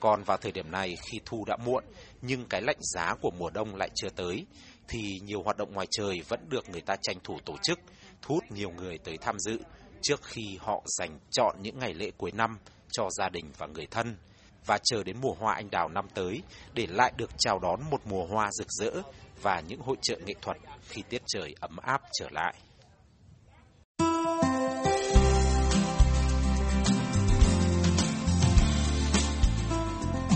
Còn 0.00 0.22
vào 0.22 0.36
thời 0.36 0.52
điểm 0.52 0.70
này 0.70 0.96
khi 1.10 1.18
thu 1.26 1.44
đã 1.46 1.56
muộn 1.56 1.84
nhưng 2.22 2.44
cái 2.44 2.62
lạnh 2.62 2.80
giá 2.80 3.14
của 3.20 3.30
mùa 3.38 3.50
đông 3.50 3.74
lại 3.74 3.90
chưa 3.94 4.08
tới 4.16 4.46
thì 4.88 5.20
nhiều 5.24 5.42
hoạt 5.42 5.56
động 5.56 5.72
ngoài 5.72 5.86
trời 5.90 6.20
vẫn 6.28 6.40
được 6.48 6.68
người 6.68 6.80
ta 6.80 6.96
tranh 7.02 7.16
thủ 7.24 7.38
tổ 7.44 7.54
chức, 7.62 7.78
thu 8.22 8.34
hút 8.34 8.44
nhiều 8.50 8.70
người 8.70 8.98
tới 8.98 9.16
tham 9.20 9.38
dự 9.38 9.58
trước 10.02 10.20
khi 10.22 10.58
họ 10.60 10.82
dành 10.98 11.18
chọn 11.30 11.56
những 11.62 11.78
ngày 11.78 11.94
lễ 11.94 12.10
cuối 12.16 12.32
năm 12.32 12.58
cho 12.92 13.08
gia 13.10 13.28
đình 13.28 13.50
và 13.58 13.66
người 13.66 13.86
thân 13.90 14.16
và 14.66 14.78
chờ 14.84 15.04
đến 15.04 15.16
mùa 15.20 15.34
hoa 15.38 15.54
anh 15.54 15.70
đào 15.70 15.88
năm 15.88 16.04
tới 16.14 16.42
để 16.74 16.86
lại 16.86 17.12
được 17.16 17.30
chào 17.38 17.58
đón 17.58 17.80
một 17.90 18.00
mùa 18.04 18.26
hoa 18.26 18.50
rực 18.52 18.66
rỡ 18.70 19.02
và 19.42 19.60
những 19.68 19.80
hội 19.80 19.96
trợ 20.02 20.18
nghệ 20.26 20.34
thuật 20.42 20.56
khi 20.88 21.02
tiết 21.08 21.22
trời 21.26 21.54
ấm 21.60 21.76
áp 21.76 22.00
trở 22.12 22.28
lại. 22.30 22.54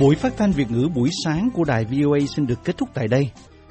Buổi 0.00 0.16
phát 0.16 0.32
thanh 0.36 0.52
Việt 0.52 0.70
ngữ 0.70 0.88
buổi 0.94 1.10
sáng 1.24 1.50
của 1.54 1.64
đài 1.64 1.84
VOA 1.84 2.18
xin 2.36 2.46
được 2.46 2.58
kết 2.64 2.78
thúc 2.78 2.88
tại 2.94 3.08
đây. 3.08 3.30